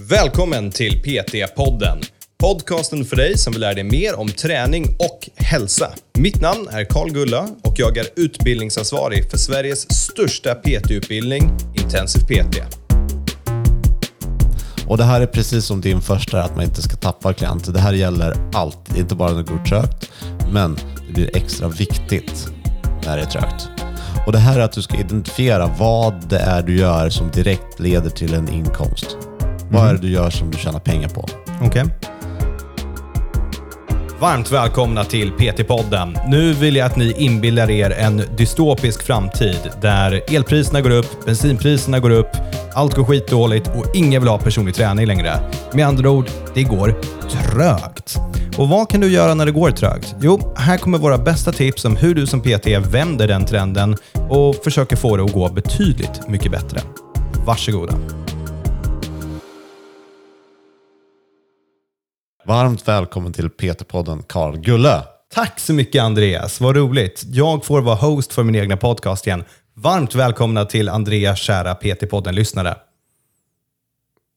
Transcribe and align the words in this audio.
Välkommen 0.00 0.70
till 0.70 1.02
PT-podden. 1.02 2.02
Podcasten 2.38 3.04
för 3.04 3.16
dig 3.16 3.38
som 3.38 3.52
vill 3.52 3.60
lära 3.60 3.74
dig 3.74 3.84
mer 3.84 4.18
om 4.18 4.28
träning 4.28 4.84
och 4.98 5.28
hälsa. 5.36 5.90
Mitt 6.18 6.40
namn 6.40 6.68
är 6.70 6.84
Karl 6.84 7.10
Gulla 7.10 7.48
och 7.62 7.74
jag 7.76 7.96
är 7.96 8.06
utbildningsansvarig 8.16 9.30
för 9.30 9.38
Sveriges 9.38 9.92
största 9.92 10.54
PT-utbildning, 10.54 11.50
Intensiv 11.74 12.20
PT. 12.20 12.58
Och 14.86 14.96
det 14.96 15.04
här 15.04 15.20
är 15.20 15.26
precis 15.26 15.64
som 15.64 15.80
din 15.80 16.00
första, 16.00 16.42
att 16.42 16.56
man 16.56 16.64
inte 16.64 16.82
ska 16.82 16.96
tappa 16.96 17.32
klienter. 17.32 17.72
Det 17.72 17.80
här 17.80 17.92
gäller 17.92 18.36
allt, 18.54 18.96
inte 18.96 19.14
bara 19.14 19.30
när 19.30 19.42
det 19.42 19.52
går 19.52 19.64
trögt, 19.64 20.10
men 20.52 20.78
det 21.06 21.12
blir 21.12 21.36
extra 21.36 21.68
viktigt 21.68 22.48
när 23.06 23.16
det 23.16 23.22
är 23.22 23.30
trögt. 23.30 23.68
Och 24.26 24.32
det 24.32 24.38
här 24.38 24.58
är 24.58 24.62
att 24.62 24.72
du 24.72 24.82
ska 24.82 24.96
identifiera 24.96 25.74
vad 25.78 26.28
det 26.28 26.38
är 26.38 26.62
du 26.62 26.76
gör 26.76 27.10
som 27.10 27.30
direkt 27.30 27.80
leder 27.80 28.10
till 28.10 28.34
en 28.34 28.48
inkomst. 28.48 29.16
Vad 29.70 29.88
är 29.88 29.92
det 29.94 30.00
du 30.00 30.10
gör 30.10 30.30
som 30.30 30.50
du 30.50 30.58
tjänar 30.58 30.80
pengar 30.80 31.08
på? 31.08 31.28
Okej. 31.62 31.84
Varmt 34.20 34.52
välkomna 34.52 35.04
till 35.04 35.32
PT-podden. 35.32 36.18
Nu 36.28 36.52
vill 36.52 36.76
jag 36.76 36.86
att 36.86 36.96
ni 36.96 37.14
inbillar 37.18 37.70
er 37.70 37.90
en 37.90 38.22
dystopisk 38.36 39.02
framtid 39.02 39.70
där 39.80 40.34
elpriserna 40.34 40.80
går 40.80 40.90
upp, 40.90 41.26
bensinpriserna 41.26 42.00
går 42.00 42.10
upp, 42.10 42.30
allt 42.74 42.94
går 42.94 43.04
skitdåligt 43.04 43.68
och 43.68 43.96
ingen 43.96 44.22
vill 44.22 44.28
ha 44.28 44.38
personlig 44.38 44.74
träning 44.74 45.06
längre. 45.06 45.38
Med 45.72 45.86
andra 45.86 46.10
ord, 46.10 46.26
det 46.54 46.62
går 46.62 46.94
trögt. 47.30 48.16
Och 48.58 48.68
vad 48.68 48.90
kan 48.90 49.00
du 49.00 49.12
göra 49.12 49.34
när 49.34 49.46
det 49.46 49.52
går 49.52 49.70
trögt? 49.70 50.14
Jo, 50.20 50.54
här 50.56 50.78
kommer 50.78 50.98
våra 50.98 51.18
bästa 51.18 51.52
tips 51.52 51.84
om 51.84 51.96
hur 51.96 52.14
du 52.14 52.26
som 52.26 52.40
PT 52.40 52.66
vänder 52.92 53.28
den 53.28 53.46
trenden 53.46 53.96
och 54.28 54.54
försöker 54.64 54.96
få 54.96 55.16
det 55.16 55.24
att 55.24 55.32
gå 55.32 55.48
betydligt 55.48 56.28
mycket 56.28 56.52
bättre. 56.52 56.80
Varsågoda. 57.46 57.94
Varmt 62.46 62.88
välkommen 62.88 63.32
till 63.32 63.48
PT-podden 63.48 64.22
Karl 64.26 64.56
Gulle. 64.56 65.02
Tack 65.34 65.60
så 65.60 65.72
mycket 65.72 66.02
Andreas, 66.02 66.60
vad 66.60 66.76
roligt. 66.76 67.22
Jag 67.26 67.64
får 67.64 67.80
vara 67.80 67.94
host 67.94 68.32
för 68.32 68.42
min 68.42 68.54
egna 68.54 68.76
podcast 68.76 69.26
igen. 69.26 69.44
Varmt 69.74 70.14
välkomna 70.14 70.64
till 70.64 70.88
Andreas 70.88 71.38
kära 71.38 71.74
PT-podden-lyssnare. 71.74 72.74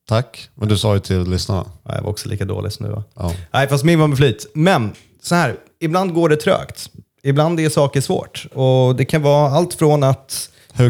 Tack, 0.08 0.50
men 0.56 0.70
du 0.70 0.78
sa 0.78 0.94
ju 0.94 1.00
till 1.00 1.23
lyssnarna. 1.23 1.66
Ja, 1.83 1.95
Jag 1.95 2.02
var 2.02 2.09
också 2.09 2.30
lika 2.30 2.45
dålig 2.45 2.72
som 2.72 2.86
du 2.86 2.92
var. 2.92 3.03
Ja. 3.16 3.33
Nej, 3.52 3.67
fast 3.67 3.83
min 3.83 4.00
var 4.00 4.08
med 4.08 4.17
flit. 4.17 4.52
Men 4.53 4.92
så 5.22 5.36
här, 5.36 5.55
ibland 5.80 6.14
går 6.14 6.30
det 6.30 6.36
trögt. 6.36 6.89
Ibland 7.23 7.59
är 7.59 7.70
saker 7.70 8.02
svårt. 8.02 8.45
Och 8.53 8.95
det 8.95 9.05
kan 9.05 9.22
vara 9.22 9.52
allt 9.52 9.73
från 9.73 10.03
att 10.03 10.50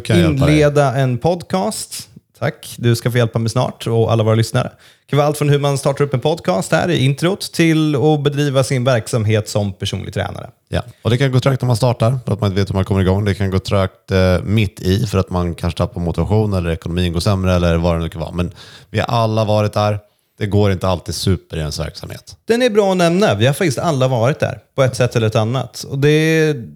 inleda 0.09 0.95
en 0.95 1.17
podcast. 1.17 2.08
Tack, 2.39 2.75
du 2.77 2.95
ska 2.95 3.11
få 3.11 3.17
hjälpa 3.17 3.39
mig 3.39 3.49
snart 3.49 3.87
och 3.87 4.11
alla 4.11 4.23
våra 4.23 4.35
lyssnare. 4.35 4.67
Det 4.67 5.09
kan 5.09 5.17
vara 5.17 5.27
allt 5.27 5.37
från 5.37 5.49
hur 5.49 5.59
man 5.59 5.77
startar 5.77 6.05
upp 6.05 6.13
en 6.13 6.19
podcast 6.19 6.71
här 6.71 6.89
i 6.89 7.05
introt 7.05 7.53
till 7.53 7.95
att 7.95 8.23
bedriva 8.23 8.63
sin 8.63 8.83
verksamhet 8.83 9.49
som 9.49 9.73
personlig 9.73 10.13
tränare. 10.13 10.49
Ja, 10.69 10.83
och 11.01 11.09
det 11.09 11.17
kan 11.17 11.31
gå 11.31 11.39
trögt 11.39 11.61
när 11.61 11.67
man 11.67 11.75
startar 11.75 12.19
för 12.25 12.33
att 12.33 12.41
man 12.41 12.49
inte 12.49 12.61
vet 12.61 12.69
hur 12.69 12.75
man 12.75 12.85
kommer 12.85 13.01
igång. 13.01 13.25
Det 13.25 13.35
kan 13.35 13.51
gå 13.51 13.59
trögt 13.59 14.11
eh, 14.11 14.41
mitt 14.43 14.79
i 14.79 15.07
för 15.07 15.17
att 15.17 15.29
man 15.29 15.55
kanske 15.55 15.77
tappar 15.77 16.01
motivation 16.01 16.53
eller 16.53 16.69
ekonomin 16.69 17.13
går 17.13 17.19
sämre 17.19 17.55
eller 17.55 17.77
vad 17.77 17.95
det 17.95 17.99
nu 17.99 18.09
kan 18.09 18.21
vara. 18.21 18.31
Men 18.31 18.51
vi 18.89 18.99
har 18.99 19.07
alla 19.07 19.45
varit 19.45 19.73
där. 19.73 19.99
Det 20.37 20.45
går 20.45 20.71
inte 20.71 20.87
alltid 20.87 21.15
super 21.15 21.57
i 21.57 21.59
ens 21.59 21.79
verksamhet. 21.79 22.37
Den 22.45 22.61
är 22.61 22.69
bra 22.69 22.91
att 22.91 22.97
nämna. 22.97 23.35
Vi 23.35 23.45
har 23.45 23.53
faktiskt 23.53 23.79
alla 23.79 24.07
varit 24.07 24.39
där 24.39 24.59
på 24.75 24.83
ett 24.83 24.95
sätt 24.95 25.15
eller 25.15 25.27
ett 25.27 25.35
annat. 25.35 25.83
Och 25.83 25.99
det 25.99 26.09
är 26.09 26.67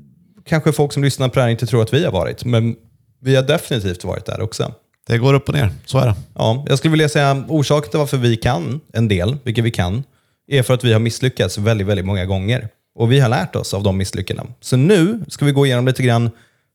kanske 0.46 0.72
folk 0.72 0.94
som 0.94 1.04
lyssnar 1.04 1.30
på 1.30 1.36
det 1.36 1.42
här 1.42 1.50
inte 1.50 1.66
tror 1.66 1.82
att 1.82 1.94
vi 1.94 2.06
har 2.06 2.12
varit, 2.12 2.46
men 2.46 2.76
vi 3.22 3.36
har 3.36 3.44
definitivt 3.44 4.04
varit 4.04 4.26
där 4.26 4.42
också. 4.42 4.74
Det 5.08 5.18
går 5.18 5.34
upp 5.34 5.50
och 5.50 5.56
ner, 5.56 5.70
så 5.86 5.98
är 5.98 6.06
det. 6.06 6.16
Ja, 6.36 6.66
jag 6.70 6.78
skulle 6.78 6.92
vilja 6.92 7.10
säga 7.10 7.46
orsaken 7.48 7.90
till 7.90 8.00
varför 8.00 8.18
vi 8.18 8.38
kan 8.38 8.82
en 8.94 9.08
del, 9.08 9.38
vilket 9.44 9.64
vi 9.64 9.72
kan, 9.72 10.04
är 10.48 10.64
för 10.64 10.74
att 10.74 10.84
vi 10.84 10.94
har 10.94 11.00
misslyckats 11.00 11.58
väldigt, 11.58 11.88
väldigt 11.88 12.06
många 12.06 12.26
gånger. 12.26 12.70
Och 12.96 13.12
vi 13.12 13.20
har 13.20 13.30
lärt 13.30 13.56
oss 13.56 13.74
av 13.74 13.84
de 13.84 13.98
misslyckandena. 13.98 14.50
Så 14.60 14.78
nu 14.78 15.26
ska 15.28 15.46
vi 15.46 15.52
gå 15.52 15.66
igenom 15.66 15.88
lite 15.88 16.04
grann, 16.04 16.32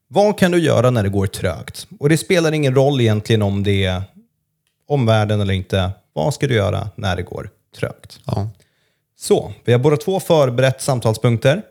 vad 0.08 0.38
kan 0.38 0.50
du 0.50 0.58
göra 0.58 0.91
när 0.91 1.02
det 1.02 1.08
går 1.08 1.26
trögt? 1.26 1.86
Och 2.00 2.08
det 2.08 2.19
spelar 2.19 2.52
ingen 2.52 2.75
roll 2.75 3.00
egentligen 3.00 3.42
om 3.42 3.62
det 3.62 3.84
är 3.84 4.02
omvärlden 4.88 5.41
eller 5.41 5.54
inte. 5.54 5.91
Vad 6.12 6.34
ska 6.34 6.47
du 6.47 6.54
göra 6.54 6.88
när 6.94 7.16
det 7.16 7.22
går 7.22 7.50
trögt? 7.76 8.20
Ja. 8.25 8.50
Så, 9.19 9.52
vi 9.64 9.72
har 9.72 9.78
båda 9.78 9.97
två 9.97 10.20
förberett 10.20 10.82
samtalspunkter. 10.82 11.62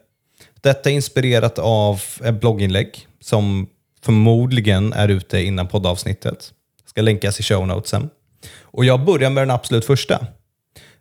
Detta 0.62 0.90
är 0.90 0.94
inspirerat 0.94 1.60
av 1.60 2.02
ett 2.24 2.40
blogginlägg 2.40 3.08
som 3.22 3.68
förmodligen 4.02 4.94
är 4.94 5.08
ute 5.08 5.42
innan 5.42 5.68
poddavsnittet. 5.68 6.54
Ska 6.98 7.02
länkas 7.02 7.40
i 7.40 7.44
show 7.44 7.68
notesen. 7.68 8.10
Och 8.62 8.86
jag 8.86 9.06
börjar 9.06 9.30
med 9.30 9.42
den 9.42 9.52
absolut 9.52 9.86
första. 9.86 10.28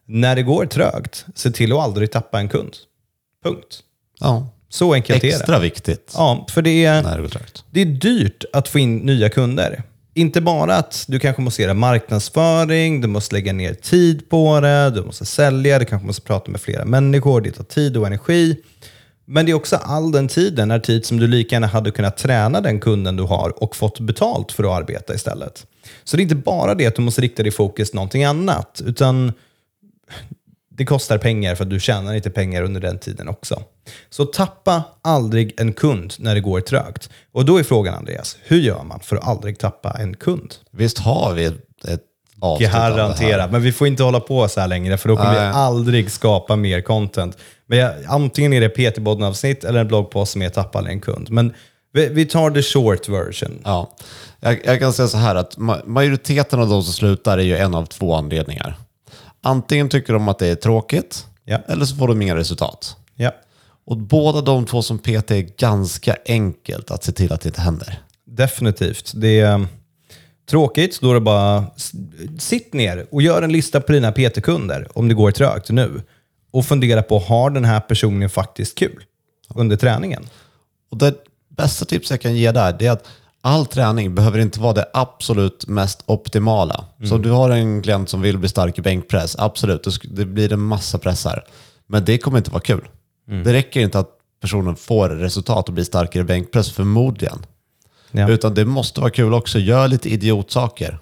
När 0.06 0.36
det 0.36 0.42
går 0.42 0.66
trögt, 0.66 1.26
se 1.34 1.50
till 1.50 1.72
att 1.72 1.78
aldrig 1.78 2.10
tappa 2.10 2.40
en 2.40 2.48
kund. 2.48 2.76
Punkt. 3.44 3.80
ja. 4.20 4.48
Så 4.68 4.94
enkelt 4.94 5.24
är 5.24 5.28
det. 5.28 5.34
Extra 5.34 5.58
viktigt 5.58 6.12
Ja, 6.14 6.46
för 6.50 6.62
det 6.62 6.84
är, 6.84 7.02
när 7.02 7.16
det 7.16 7.22
går 7.22 7.28
trögt. 7.28 7.64
det 7.70 7.80
är 7.80 7.84
dyrt 7.84 8.44
att 8.52 8.68
få 8.68 8.78
in 8.78 8.96
nya 8.96 9.28
kunder. 9.28 9.82
Inte 10.14 10.40
bara 10.40 10.76
att 10.76 11.04
du 11.08 11.18
kanske 11.18 11.42
måste 11.42 11.62
göra 11.62 11.74
marknadsföring, 11.74 13.00
du 13.00 13.08
måste 13.08 13.34
lägga 13.34 13.52
ner 13.52 13.74
tid 13.74 14.28
på 14.28 14.60
det, 14.60 14.90
du 14.90 15.02
måste 15.02 15.24
sälja, 15.24 15.78
du 15.78 15.84
kanske 15.84 16.06
måste 16.06 16.22
prata 16.22 16.50
med 16.50 16.60
flera 16.60 16.84
människor, 16.84 17.40
det 17.40 17.50
tar 17.50 17.64
tid 17.64 17.96
och 17.96 18.06
energi. 18.06 18.56
Men 19.24 19.46
det 19.46 19.52
är 19.52 19.54
också 19.54 19.76
all 19.76 20.12
den 20.12 20.28
tiden, 20.28 20.70
är 20.70 20.78
tid 20.78 21.06
som 21.06 21.16
du 21.16 21.26
lika 21.26 21.54
gärna 21.54 21.66
hade 21.66 21.90
kunnat 21.90 22.16
träna 22.16 22.60
den 22.60 22.80
kunden 22.80 23.16
du 23.16 23.22
har 23.22 23.62
och 23.62 23.76
fått 23.76 24.00
betalt 24.00 24.52
för 24.52 24.64
att 24.64 24.82
arbeta 24.82 25.14
istället. 25.14 25.66
Så 26.04 26.16
det 26.16 26.20
är 26.20 26.24
inte 26.24 26.34
bara 26.34 26.74
det 26.74 26.86
att 26.86 26.94
du 26.94 27.02
måste 27.02 27.20
rikta 27.20 27.42
dig 27.42 27.52
fokus 27.52 27.92
någonting 27.92 28.24
annat, 28.24 28.82
utan 28.86 29.32
det 30.76 30.84
kostar 30.84 31.18
pengar 31.18 31.54
för 31.54 31.64
att 31.64 31.70
du 31.70 31.80
tjänar 31.80 32.14
inte 32.14 32.30
pengar 32.30 32.62
under 32.62 32.80
den 32.80 32.98
tiden 32.98 33.28
också. 33.28 33.62
Så 34.10 34.24
tappa 34.24 34.82
aldrig 35.02 35.60
en 35.60 35.72
kund 35.72 36.14
när 36.18 36.34
det 36.34 36.40
går 36.40 36.60
trögt. 36.60 37.10
Och 37.32 37.44
då 37.44 37.58
är 37.58 37.62
frågan 37.62 37.94
Andreas, 37.94 38.36
hur 38.42 38.60
gör 38.60 38.82
man 38.82 39.00
för 39.00 39.16
att 39.16 39.28
aldrig 39.28 39.58
tappa 39.58 39.90
en 39.90 40.16
kund? 40.16 40.54
Visst 40.70 40.98
har 40.98 41.34
vi 41.34 41.44
ett, 41.44 41.54
avsnitt? 42.40 42.72
Garanterat, 42.72 43.52
men 43.52 43.62
vi 43.62 43.72
får 43.72 43.86
inte 43.86 44.02
hålla 44.02 44.20
på 44.20 44.48
så 44.48 44.60
här 44.60 44.68
längre 44.68 44.98
för 44.98 45.08
då 45.08 45.16
kommer 45.16 45.32
Nej. 45.32 45.48
vi 45.48 45.54
aldrig 45.54 46.10
skapa 46.10 46.56
mer 46.56 46.80
content. 46.80 47.38
Men 47.66 47.78
jag, 47.78 47.92
antingen 48.06 48.52
är 48.52 48.60
det 48.60 48.68
PT-podden-avsnitt 48.68 49.64
eller 49.64 49.80
en 49.80 49.88
bloggpost 49.88 50.32
som 50.32 50.42
är 50.42 50.48
tappa 50.48 50.78
aldrig 50.78 50.94
en 50.94 51.00
kund. 51.00 51.30
Men 51.30 51.54
vi, 51.96 52.08
vi 52.08 52.26
tar 52.26 52.50
the 52.50 52.62
short 52.62 53.08
version. 53.08 53.60
Ja. 53.64 53.94
Jag, 54.40 54.60
jag 54.64 54.78
kan 54.80 54.92
säga 54.92 55.08
så 55.08 55.16
här 55.16 55.34
att 55.34 55.56
ma- 55.56 55.86
majoriteten 55.86 56.60
av 56.60 56.68
de 56.68 56.82
som 56.82 56.92
slutar 56.92 57.38
är 57.38 57.42
ju 57.42 57.56
en 57.56 57.74
av 57.74 57.86
två 57.86 58.14
anledningar. 58.14 58.76
Antingen 59.42 59.88
tycker 59.88 60.12
de 60.12 60.28
att 60.28 60.38
det 60.38 60.46
är 60.46 60.54
tråkigt, 60.54 61.26
Ja. 61.44 61.58
eller 61.68 61.84
så 61.84 61.96
får 61.96 62.08
de 62.08 62.22
inga 62.22 62.36
resultat. 62.36 62.96
Ja, 63.14 63.30
Och 63.86 63.96
båda 63.96 64.40
de 64.40 64.66
två 64.66 64.82
som 64.82 64.98
PT 64.98 65.30
är 65.30 65.56
ganska 65.58 66.16
enkelt 66.26 66.90
att 66.90 67.04
se 67.04 67.12
till 67.12 67.32
att 67.32 67.40
det 67.40 67.48
inte 67.48 67.60
händer. 67.60 68.00
definitivt. 68.26 69.12
Det 69.14 69.40
är 69.40 69.54
um, 69.54 69.68
tråkigt, 70.50 71.00
då 71.00 71.10
är 71.10 71.14
det 71.14 71.20
bara 71.20 71.64
sitt 72.38 72.72
ner 72.72 73.06
och 73.10 73.22
gör 73.22 73.42
en 73.42 73.52
lista 73.52 73.80
på 73.80 73.92
dina 73.92 74.12
PT-kunder 74.12 74.88
om 74.98 75.08
det 75.08 75.14
går 75.14 75.30
trögt 75.30 75.70
nu. 75.70 76.02
Och 76.50 76.66
fundera 76.66 77.02
på, 77.02 77.18
har 77.18 77.50
den 77.50 77.64
här 77.64 77.80
personen 77.80 78.30
faktiskt 78.30 78.78
kul 78.78 79.04
under 79.54 79.76
träningen? 79.76 80.26
Och 80.90 80.96
det 80.96 81.14
bästa 81.56 81.84
tipset 81.84 82.10
jag 82.10 82.20
kan 82.20 82.36
ge 82.36 82.52
där 82.52 82.82
är 82.82 82.90
att 82.90 83.08
all 83.40 83.66
träning 83.66 84.14
behöver 84.14 84.38
inte 84.38 84.60
vara 84.60 84.72
det 84.72 84.86
absolut 84.92 85.66
mest 85.66 86.02
optimala. 86.06 86.84
Så 87.08 87.14
om 87.14 87.22
du 87.22 87.30
har 87.30 87.50
en 87.50 87.82
klient 87.82 88.08
som 88.08 88.20
vill 88.20 88.38
bli 88.38 88.48
stark 88.48 88.78
i 88.78 88.82
bänkpress, 88.82 89.36
absolut, 89.38 89.86
det 90.02 90.24
blir 90.24 90.52
en 90.52 90.60
massa 90.60 90.98
pressar. 90.98 91.44
Men 91.86 92.04
det 92.04 92.18
kommer 92.18 92.38
inte 92.38 92.50
vara 92.50 92.62
kul. 92.62 92.88
Det 93.44 93.52
räcker 93.52 93.80
inte 93.80 93.98
att 93.98 94.10
personen 94.40 94.76
får 94.76 95.08
resultat 95.08 95.68
och 95.68 95.74
blir 95.74 95.84
starkare 95.84 96.20
i 96.20 96.24
bänkpress, 96.24 96.70
förmodligen. 96.70 97.46
Ja. 98.10 98.28
Utan 98.28 98.54
det 98.54 98.64
måste 98.64 99.00
vara 99.00 99.10
kul 99.10 99.34
också. 99.34 99.58
Gör 99.58 99.88
lite 99.88 100.08
idiotsaker. 100.08 100.98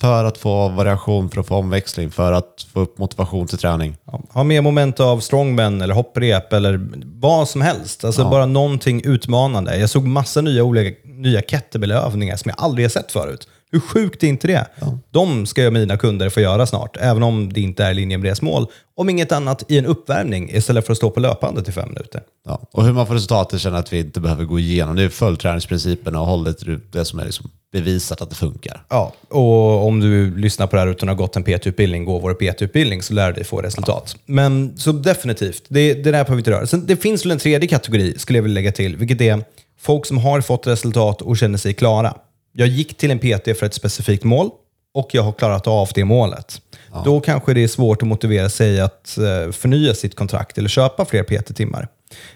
För 0.00 0.24
att 0.24 0.38
få 0.38 0.68
variation, 0.68 1.30
för 1.30 1.40
att 1.40 1.46
få 1.46 1.56
omväxling, 1.56 2.10
för 2.10 2.32
att 2.32 2.66
få 2.72 2.80
upp 2.80 2.98
motivation 2.98 3.46
till 3.46 3.58
träning. 3.58 3.96
Ja, 4.06 4.20
Ha 4.32 4.44
mer 4.44 4.60
moment 4.62 5.00
av 5.00 5.20
strongman 5.20 5.80
eller 5.80 5.94
hopprep 5.94 6.52
eller 6.52 6.80
vad 7.20 7.48
som 7.48 7.60
helst. 7.60 8.04
Alltså 8.04 8.30
bara 8.30 8.46
någonting 8.46 9.02
utmanande. 9.04 9.76
Jag 9.76 9.90
såg 9.90 10.06
massa 10.06 10.40
nya, 10.40 10.64
olika, 10.64 10.96
nya 11.04 11.42
kettlebellövningar 11.42 12.36
som 12.36 12.48
jag 12.48 12.64
aldrig 12.64 12.84
har 12.84 12.90
sett 12.90 13.12
förut. 13.12 13.48
Hur 13.72 13.80
sjukt 13.80 14.22
är 14.22 14.26
inte 14.26 14.46
det? 14.46 14.66
De 15.10 15.46
ska 15.46 15.62
jag 15.62 15.72
mina 15.72 15.96
kunder 15.96 16.28
få 16.28 16.40
göra 16.40 16.66
snart, 16.66 16.96
även 17.00 17.22
om 17.22 17.52
det 17.52 17.60
inte 17.60 17.84
är 17.84 17.90
i 17.90 17.94
linje 17.94 18.18
med 18.18 18.26
deras 18.26 18.42
mål. 18.42 18.66
Om 18.96 19.08
inget 19.08 19.32
annat 19.32 19.64
i 19.68 19.78
en 19.78 19.86
uppvärmning 19.86 20.50
istället 20.50 20.86
för 20.86 20.92
att 20.92 20.96
stå 20.96 21.10
på 21.10 21.20
löpbandet 21.20 21.68
i 21.68 21.72
fem 21.72 21.88
minuter. 21.88 22.22
Ja. 22.46 22.60
Och 22.72 22.84
hur 22.84 22.92
man 22.92 23.06
får 23.06 23.14
resultatet 23.14 23.60
känner 23.60 23.78
att 23.78 23.92
vi 23.92 23.98
inte 23.98 24.20
behöver 24.20 24.44
gå 24.44 24.58
igenom. 24.58 24.96
Det 24.96 25.02
är 25.02 25.08
följträningsprincipen 25.08 26.16
och 26.16 26.26
håll 26.26 26.54
det 26.90 27.04
som 27.04 27.18
är 27.18 27.24
liksom 27.24 27.50
bevisat 27.72 28.20
att 28.20 28.30
det 28.30 28.36
funkar. 28.36 28.82
Ja, 28.88 29.12
och 29.28 29.86
om 29.86 30.00
du 30.00 30.36
lyssnar 30.36 30.66
på 30.66 30.76
det 30.76 30.82
här 30.82 30.88
utan 30.88 31.08
att 31.08 31.16
ha 31.16 31.24
gått 31.24 31.36
en 31.36 31.42
PT-utbildning, 31.42 32.04
gå 32.04 32.18
vår 32.18 32.34
PT-utbildning 32.34 33.02
så 33.02 33.14
lär 33.14 33.26
du 33.26 33.32
dig 33.32 33.44
få 33.44 33.60
resultat. 33.60 34.16
Men 34.26 34.76
så 34.76 34.92
definitivt, 34.92 35.64
det, 35.68 35.94
det 35.94 36.02
där 36.02 36.10
behöver 36.10 36.34
vi 36.34 36.38
inte 36.38 36.50
röra. 36.50 36.66
Sen, 36.66 36.86
det 36.86 36.96
finns 36.96 37.24
väl 37.24 37.32
en 37.32 37.38
tredje 37.38 37.68
kategori, 37.68 38.18
skulle 38.18 38.38
jag 38.38 38.42
vilja 38.42 38.54
lägga 38.54 38.72
till, 38.72 38.96
vilket 38.96 39.20
är 39.20 39.44
folk 39.80 40.06
som 40.06 40.18
har 40.18 40.40
fått 40.40 40.66
resultat 40.66 41.22
och 41.22 41.36
känner 41.36 41.58
sig 41.58 41.74
klara. 41.74 42.14
Jag 42.52 42.68
gick 42.68 42.96
till 42.96 43.10
en 43.10 43.18
PT 43.18 43.58
för 43.58 43.64
ett 43.64 43.74
specifikt 43.74 44.24
mål. 44.24 44.50
och 44.94 45.10
jag 45.12 45.22
har 45.22 45.32
klarat 45.32 45.66
av 45.66 45.88
det 45.94 46.04
målet. 46.04 46.62
Då 47.04 47.20
kanske 47.20 47.54
det 47.54 47.62
är 47.62 47.68
svårt 47.68 48.02
att 48.02 48.08
motivera 48.08 48.48
sig 48.48 48.80
att 48.80 49.18
eh, 49.18 49.52
förnya 49.52 49.94
sitt 49.94 50.14
kontrakt 50.14 50.58
eller 50.58 50.68
köpa 50.68 51.04
fler 51.04 51.22
PT-timmar. 51.22 51.88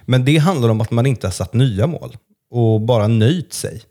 Men 0.05 0.25
det 0.25 0.39
handlar 0.39 0.69
om 0.69 0.81
att 0.81 0.91
man 0.91 1.07
inte 1.07 1.27
har 1.27 1.33
satt 1.33 1.55
nya 1.55 1.87
mål 1.87 2.17
och 2.51 2.81
bara 2.81 3.09
nöjt 3.09 3.53
sig. 3.53 3.83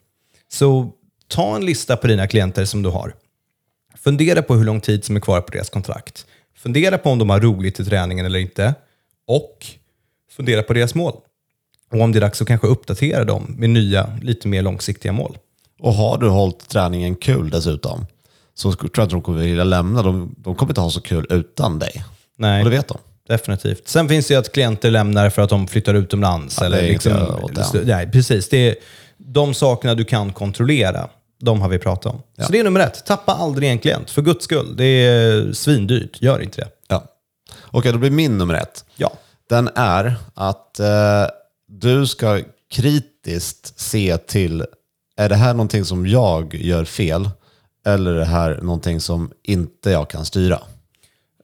Så 0.52 0.92
ta 1.28 1.56
en 1.56 1.66
lista 1.66 1.98
på 1.98 2.08
dina 2.08 2.28
klienter 2.28 2.66
som 2.66 2.84
du 2.84 2.90
har. 2.90 3.16
Fundera 3.96 4.42
på 4.42 4.56
hur 4.56 4.64
lång 4.64 4.82
tid 4.82 5.04
som 5.04 5.16
är 5.16 5.20
kvar 5.20 5.42
på 5.42 5.52
deras 5.52 5.70
kontrakt. 5.70 6.26
Fundera 6.56 6.98
på 6.98 7.10
om 7.10 7.20
de 7.20 7.30
har 7.30 7.40
roligt 7.40 7.80
i 7.80 7.86
träningen 7.86 8.26
eller 8.26 8.40
inte. 8.40 8.74
Och 9.28 9.66
fundera 10.32 10.64
på 10.64 10.74
deras 10.74 10.96
mål. 10.96 11.14
Och 11.92 12.02
om 12.02 12.12
det 12.12 12.20
är 12.20 12.22
dags 12.22 12.42
att 12.42 12.48
kanske 12.48 12.68
uppdatera 12.68 13.24
dem 13.24 13.56
med 13.58 13.70
nya, 13.70 14.20
lite 14.22 14.48
mer 14.48 14.62
långsiktiga 14.62 15.12
mål. 15.12 15.38
Och 15.84 15.94
har 15.94 16.18
du 16.18 16.30
hållit 16.30 16.70
träningen 16.70 17.16
kul 17.16 17.50
dessutom, 17.50 18.06
så 18.56 18.72
tror 18.72 18.92
jag 18.96 19.04
att 19.04 19.10
de 19.10 19.22
kommer 19.22 19.40
vilja 19.40 19.64
lämna. 19.64 20.02
De, 20.02 20.36
de 20.38 20.56
kommer 20.56 20.72
inte 20.72 20.82
ha 20.82 20.90
så 20.90 21.02
kul 21.02 21.28
utan 21.30 21.80
dig. 21.80 22.06
Nej. 22.38 22.64
Och 22.64 22.70
det 22.70 22.76
vet 22.76 22.88
de. 22.88 22.98
Definitivt. 23.28 23.88
Sen 23.88 24.10
finns 24.10 24.28
det 24.28 24.34
ju 24.34 24.40
att 24.40 24.52
klienter 24.52 24.92
lämnar 24.92 25.30
för 25.30 25.42
att 25.42 25.50
de 25.50 25.68
flyttar 25.68 25.94
utomlands. 25.94 26.58
Ja, 26.60 26.66
eller 26.66 26.78
det 26.78 26.88
är 26.88 26.90
liksom, 26.90 27.12
inte 27.50 27.82
nej, 27.86 28.12
precis. 28.12 28.50
Det 28.50 28.58
är 28.58 28.76
de 29.18 29.54
sakerna 29.54 29.96
du 29.96 30.06
kan 30.06 30.34
kontrollera. 30.34 31.10
De 31.40 31.62
har 31.62 31.70
vi 31.70 31.80
pratat 31.80 32.14
om. 32.14 32.22
Så 32.38 32.52
det 32.52 32.60
är 32.60 32.64
nummer 32.64 32.80
ett. 32.80 33.06
Tappa 33.06 33.32
aldrig 33.32 33.70
en 33.70 33.80
klient. 33.80 34.10
För 34.10 34.22
guds 34.22 34.44
skull. 34.44 34.76
Det 34.76 34.86
är 34.86 35.54
svindyrt. 35.54 36.22
Gör 36.22 36.40
inte 36.42 36.62
det. 36.62 36.68
Ja. 36.88 37.04
Okej, 37.72 37.92
då 37.92 37.98
blir 37.98 38.12
min 38.12 38.38
nummer 38.38 38.54
ett. 38.54 38.86
Ja. 38.96 39.12
Den 39.50 39.70
är 39.76 40.16
att 40.34 40.80
eh, 40.80 41.26
du 41.68 42.08
ska 42.08 42.42
kritiskt 42.72 43.80
se 43.80 44.18
till, 44.18 44.66
är 45.18 45.30
det 45.30 45.36
här 45.36 45.54
någonting 45.54 45.86
som 45.86 46.08
jag 46.08 46.56
gör 46.56 46.86
fel? 46.86 47.30
Eller 47.86 48.12
är 48.12 48.20
det 48.20 48.26
här 48.26 48.60
någonting 48.62 49.00
som 49.00 49.32
inte 49.44 49.90
jag 49.90 50.10
kan 50.10 50.26
styra? 50.26 50.60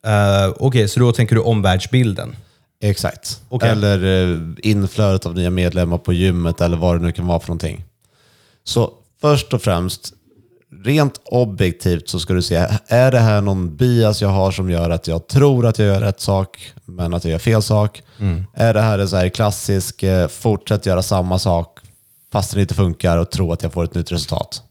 Uh, 0.07 0.53
Okej, 0.59 0.87
så 0.87 0.99
då 0.99 1.11
tänker 1.11 1.35
du 1.35 1.41
omvärldsbilden. 1.41 2.35
Exakt. 2.81 3.41
Okej. 3.49 3.69
Eller 3.69 4.31
eh, 4.31 4.39
inflödet 4.63 5.25
av 5.25 5.35
nya 5.35 5.49
medlemmar 5.49 5.97
på 5.97 6.13
gymmet 6.13 6.61
eller 6.61 6.77
vad 6.77 6.95
det 6.95 7.05
nu 7.05 7.11
kan 7.11 7.27
vara 7.27 7.39
för 7.39 7.47
någonting. 7.47 7.83
Så 8.63 8.93
först 9.21 9.53
och 9.53 9.61
främst, 9.61 10.13
rent 10.83 11.21
objektivt 11.25 12.09
så 12.09 12.19
ska 12.19 12.33
du 12.33 12.41
se, 12.41 12.67
är 12.87 13.11
det 13.11 13.19
här 13.19 13.41
någon 13.41 13.75
bias 13.75 14.21
jag 14.21 14.29
har 14.29 14.51
som 14.51 14.69
gör 14.69 14.89
att 14.89 15.07
jag 15.07 15.27
tror 15.27 15.65
att 15.65 15.79
jag 15.79 15.87
gör 15.87 16.01
rätt 16.01 16.19
sak, 16.19 16.73
men 16.85 17.13
att 17.13 17.23
jag 17.23 17.31
gör 17.31 17.39
fel 17.39 17.61
sak? 17.61 18.03
Är 18.53 18.73
det 18.73 18.81
här 18.81 18.99
en 18.99 19.09
så 19.09 19.15
här 19.15 19.29
klassisk, 19.29 20.03
eh, 20.03 20.27
fortsätt 20.27 20.85
göra 20.85 21.03
samma 21.03 21.39
sak 21.39 21.79
fast 22.31 22.53
det 22.53 22.61
inte 22.61 22.73
funkar 22.73 23.17
och 23.17 23.31
tro 23.31 23.51
att 23.51 23.63
jag 23.63 23.73
får 23.73 23.83
ett 23.83 23.95
nytt 23.95 24.11
resultat? 24.11 24.61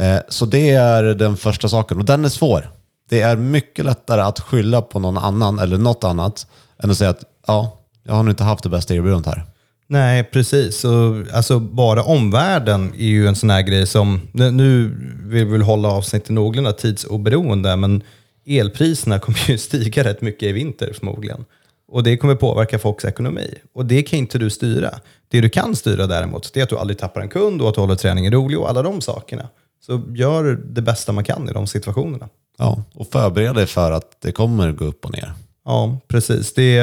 Eh, 0.00 0.18
så 0.28 0.46
det 0.46 0.70
är 0.70 1.02
den 1.02 1.36
första 1.36 1.68
saken 1.68 1.98
och 1.98 2.04
den 2.04 2.24
är 2.24 2.28
svår. 2.28 2.70
Det 3.08 3.20
är 3.20 3.36
mycket 3.36 3.84
lättare 3.84 4.20
att 4.20 4.40
skylla 4.40 4.82
på 4.82 4.98
någon 4.98 5.18
annan 5.18 5.58
eller 5.58 5.78
något 5.78 6.04
annat 6.04 6.46
än 6.82 6.90
att 6.90 6.96
säga 6.96 7.10
att 7.10 7.24
ja, 7.46 7.78
jag 8.02 8.14
har 8.14 8.22
nog 8.22 8.32
inte 8.32 8.44
haft 8.44 8.62
det 8.62 8.68
bästa 8.68 8.94
erbjudandet 8.94 9.34
här. 9.34 9.44
Nej, 9.86 10.24
precis. 10.24 10.84
Och, 10.84 11.32
alltså, 11.32 11.58
bara 11.58 12.02
omvärlden 12.02 12.94
är 12.94 13.06
ju 13.06 13.26
en 13.26 13.36
sån 13.36 13.50
här 13.50 13.62
grej 13.62 13.86
som... 13.86 14.20
Nu 14.32 14.50
nu 14.50 14.88
vill 15.24 15.44
vi 15.44 15.52
väl 15.52 15.62
hålla 15.62 15.88
avsnittet 15.88 16.30
någorlunda 16.30 16.72
tidsoberoende, 16.72 17.76
men 17.76 18.02
elpriserna 18.46 19.18
kommer 19.18 19.50
ju 19.50 19.58
stiga 19.68 20.04
rätt 20.04 20.20
mycket 20.20 20.42
i 20.42 20.52
vinter 20.52 20.92
förmodligen. 20.98 21.44
Och 21.90 22.02
det 22.02 22.16
kommer 22.16 22.34
påverka 22.34 22.78
folks 22.78 23.04
ekonomi. 23.04 23.54
Och 23.74 23.86
det 23.86 24.02
kan 24.02 24.18
inte 24.18 24.38
du 24.38 24.50
styra. 24.50 24.90
Det 25.28 25.40
du 25.40 25.48
kan 25.48 25.76
styra 25.76 26.06
däremot, 26.06 26.52
det 26.54 26.60
är 26.60 26.64
att 26.64 26.70
du 26.70 26.78
aldrig 26.78 26.98
tappar 26.98 27.20
en 27.20 27.28
kund 27.28 27.62
och 27.62 27.68
att 27.68 27.74
du 27.74 27.80
håller 27.80 27.94
träningen 27.94 28.32
rolig 28.32 28.58
och 28.58 28.68
alla 28.68 28.82
de 28.82 29.00
sakerna. 29.00 29.48
Så 29.86 30.02
gör 30.08 30.44
det 30.64 30.82
bästa 30.82 31.12
man 31.12 31.24
kan 31.24 31.48
i 31.48 31.52
de 31.52 31.66
situationerna. 31.66 32.28
Ja, 32.58 32.82
och 32.94 33.06
förbered 33.06 33.54
dig 33.54 33.66
för 33.66 33.92
att 33.92 34.20
det 34.20 34.32
kommer 34.32 34.72
gå 34.72 34.84
upp 34.84 35.04
och 35.04 35.12
ner. 35.12 35.32
Ja, 35.64 35.98
precis. 36.08 36.54
Det 36.54 36.80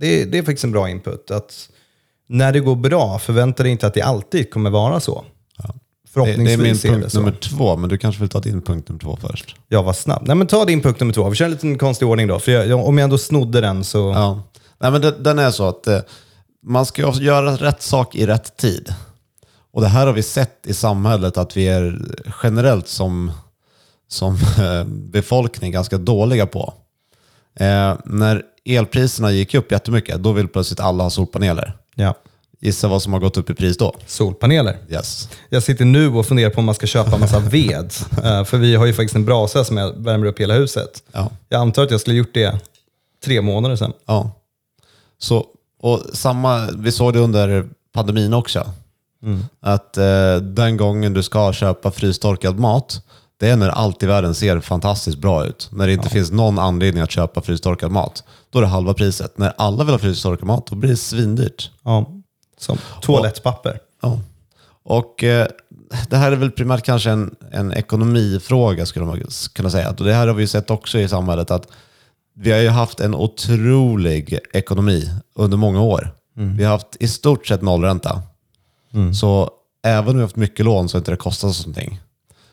det, 0.00 0.24
det 0.24 0.38
är 0.38 0.42
faktiskt 0.42 0.64
en 0.64 0.72
bra 0.72 0.88
input. 0.88 1.30
Att 1.30 1.68
när 2.26 2.52
det 2.52 2.60
går 2.60 2.76
bra, 2.76 3.18
förvänta 3.18 3.62
dig 3.62 3.72
inte 3.72 3.86
att 3.86 3.94
det 3.94 4.02
alltid 4.02 4.50
kommer 4.50 4.70
vara 4.70 5.00
så. 5.00 5.24
Det, 6.14 6.20
det 6.20 6.30
är 6.30 6.34
Förhoppningsvis 6.34 6.84
min 6.84 6.92
är 6.92 6.94
punkt 6.94 7.04
det 7.04 7.10
så. 7.10 7.18
nummer 7.18 7.32
två, 7.32 7.76
men 7.76 7.90
du 7.90 7.98
kanske 7.98 8.20
vill 8.20 8.28
ta 8.28 8.40
din 8.40 8.62
punkt 8.62 8.88
nummer 8.88 9.00
två 9.00 9.18
först. 9.20 9.56
Jag 9.68 9.82
var 9.82 9.92
snabb. 9.92 10.22
Nej, 10.26 10.36
men 10.36 10.46
ta 10.46 10.64
din 10.64 10.80
punkt 10.80 11.00
nummer 11.00 11.12
två. 11.12 11.28
Vi 11.28 11.36
kör 11.36 11.44
en 11.44 11.50
liten 11.50 11.78
konstig 11.78 12.08
ordning 12.08 12.26
då. 12.26 12.38
För 12.38 12.52
jag, 12.52 12.86
om 12.86 12.98
jag 12.98 13.04
ändå 13.04 13.18
snodde 13.18 13.60
den 13.60 13.84
så... 13.84 13.98
Ja. 13.98 14.42
Nej, 14.78 14.90
men 14.90 15.00
det, 15.00 15.10
den 15.10 15.38
är 15.38 15.50
så 15.50 15.68
att 15.68 15.86
eh, 15.86 15.98
man 16.66 16.86
ska 16.86 17.12
göra 17.20 17.56
rätt 17.56 17.82
sak 17.82 18.14
i 18.14 18.26
rätt 18.26 18.56
tid. 18.56 18.94
Och 19.72 19.80
det 19.80 19.88
här 19.88 20.06
har 20.06 20.12
vi 20.12 20.22
sett 20.22 20.66
i 20.66 20.74
samhället 20.74 21.36
att 21.36 21.56
vi 21.56 21.68
är 21.68 21.98
generellt 22.42 22.88
som, 22.88 23.32
som 24.08 24.34
eh, 24.34 24.84
befolkning 24.84 25.72
ganska 25.72 25.98
dåliga 25.98 26.46
på. 26.46 26.74
Eh, 27.60 27.94
när 28.04 28.42
elpriserna 28.64 29.32
gick 29.32 29.54
upp 29.54 29.72
jättemycket, 29.72 30.22
då 30.22 30.32
vill 30.32 30.48
plötsligt 30.48 30.80
alla 30.80 31.02
ha 31.02 31.10
solpaneler. 31.10 31.76
Ja. 31.94 32.14
Gissa 32.62 32.88
vad 32.88 33.02
som 33.02 33.12
har 33.12 33.20
gått 33.20 33.36
upp 33.36 33.50
i 33.50 33.54
pris 33.54 33.76
då? 33.76 33.94
Solpaneler. 34.06 34.78
Yes. 34.88 35.28
Jag 35.48 35.62
sitter 35.62 35.84
nu 35.84 36.08
och 36.08 36.26
funderar 36.26 36.50
på 36.50 36.58
om 36.58 36.64
man 36.64 36.74
ska 36.74 36.86
köpa 36.86 37.14
en 37.14 37.20
massa 37.20 37.38
ved. 37.38 37.92
Eh, 38.24 38.44
för 38.44 38.58
vi 38.58 38.74
har 38.74 38.86
ju 38.86 38.92
faktiskt 38.92 39.16
en 39.16 39.24
brasa 39.24 39.64
som 39.64 39.76
jag 39.76 39.92
värmer 39.96 40.26
upp 40.26 40.40
hela 40.40 40.54
huset. 40.54 41.02
Ja. 41.12 41.30
Jag 41.48 41.60
antar 41.60 41.82
att 41.82 41.90
jag 41.90 42.00
skulle 42.00 42.16
gjort 42.16 42.34
det 42.34 42.60
tre 43.24 43.40
månader 43.40 43.76
sedan. 43.76 43.92
Ja. 44.06 44.30
Så, 45.18 45.46
och 45.80 46.00
samma, 46.12 46.68
vi 46.70 46.92
såg 46.92 47.12
det 47.12 47.18
under 47.18 47.68
pandemin 47.92 48.34
också. 48.34 48.72
Att 49.60 49.96
eh, 49.96 50.36
den 50.36 50.76
gången 50.76 51.12
du 51.12 51.22
ska 51.22 51.52
köpa 51.52 51.90
frystorkad 51.90 52.58
mat, 52.58 53.02
det 53.40 53.48
är 53.48 53.56
när 53.56 53.68
allt 53.68 54.02
i 54.02 54.06
världen 54.06 54.34
ser 54.34 54.60
fantastiskt 54.60 55.18
bra 55.18 55.46
ut. 55.46 55.68
När 55.72 55.86
det 55.86 55.92
inte 55.92 56.08
finns 56.08 56.30
någon 56.30 56.58
anledning 56.58 57.02
att 57.02 57.10
köpa 57.10 57.40
frystorkad 57.40 57.90
mat. 57.90 58.24
Då 58.50 58.58
är 58.58 58.62
det 58.62 58.68
halva 58.68 58.94
priset. 58.94 59.38
När 59.38 59.52
alla 59.56 59.84
vill 59.84 59.94
ha 59.94 59.98
frystorkad 59.98 60.46
mat, 60.46 60.66
då 60.66 60.76
blir 60.76 60.90
det 60.90 60.96
svindyrt. 60.96 61.70
Ja. 61.82 62.19
Som 62.60 62.78
toalettpapper. 63.02 63.78
Ja. 64.02 64.18
Och 64.82 65.24
eh, 65.24 65.46
det 66.10 66.16
här 66.16 66.32
är 66.32 66.36
väl 66.36 66.50
primärt 66.50 66.84
kanske 66.84 67.10
en, 67.10 67.34
en 67.52 67.72
ekonomifråga 67.72 68.86
skulle 68.86 69.06
man 69.06 69.22
kunna 69.52 69.70
säga. 69.70 69.90
Och 69.90 70.04
det 70.04 70.14
här 70.14 70.26
har 70.26 70.34
vi 70.34 70.42
ju 70.42 70.46
sett 70.46 70.70
också 70.70 70.98
i 70.98 71.08
samhället 71.08 71.50
att 71.50 71.66
vi 72.34 72.50
har 72.52 72.58
ju 72.58 72.68
haft 72.68 73.00
en 73.00 73.14
otrolig 73.14 74.38
ekonomi 74.52 75.10
under 75.34 75.56
många 75.56 75.80
år. 75.80 76.14
Vi 76.56 76.64
har 76.64 76.72
haft 76.72 76.96
i 77.00 77.08
stort 77.08 77.46
sett 77.46 77.62
nollränta. 77.62 78.22
Så 79.14 79.50
även 79.82 80.08
om 80.08 80.14
vi 80.14 80.20
har 80.20 80.26
haft 80.26 80.36
mycket 80.36 80.64
lån 80.64 80.88
så 80.88 80.96
har 80.96 81.00
inte 81.00 81.10
det 81.10 81.16
kostat 81.16 81.50
oss 81.50 81.66
någonting. 81.66 82.00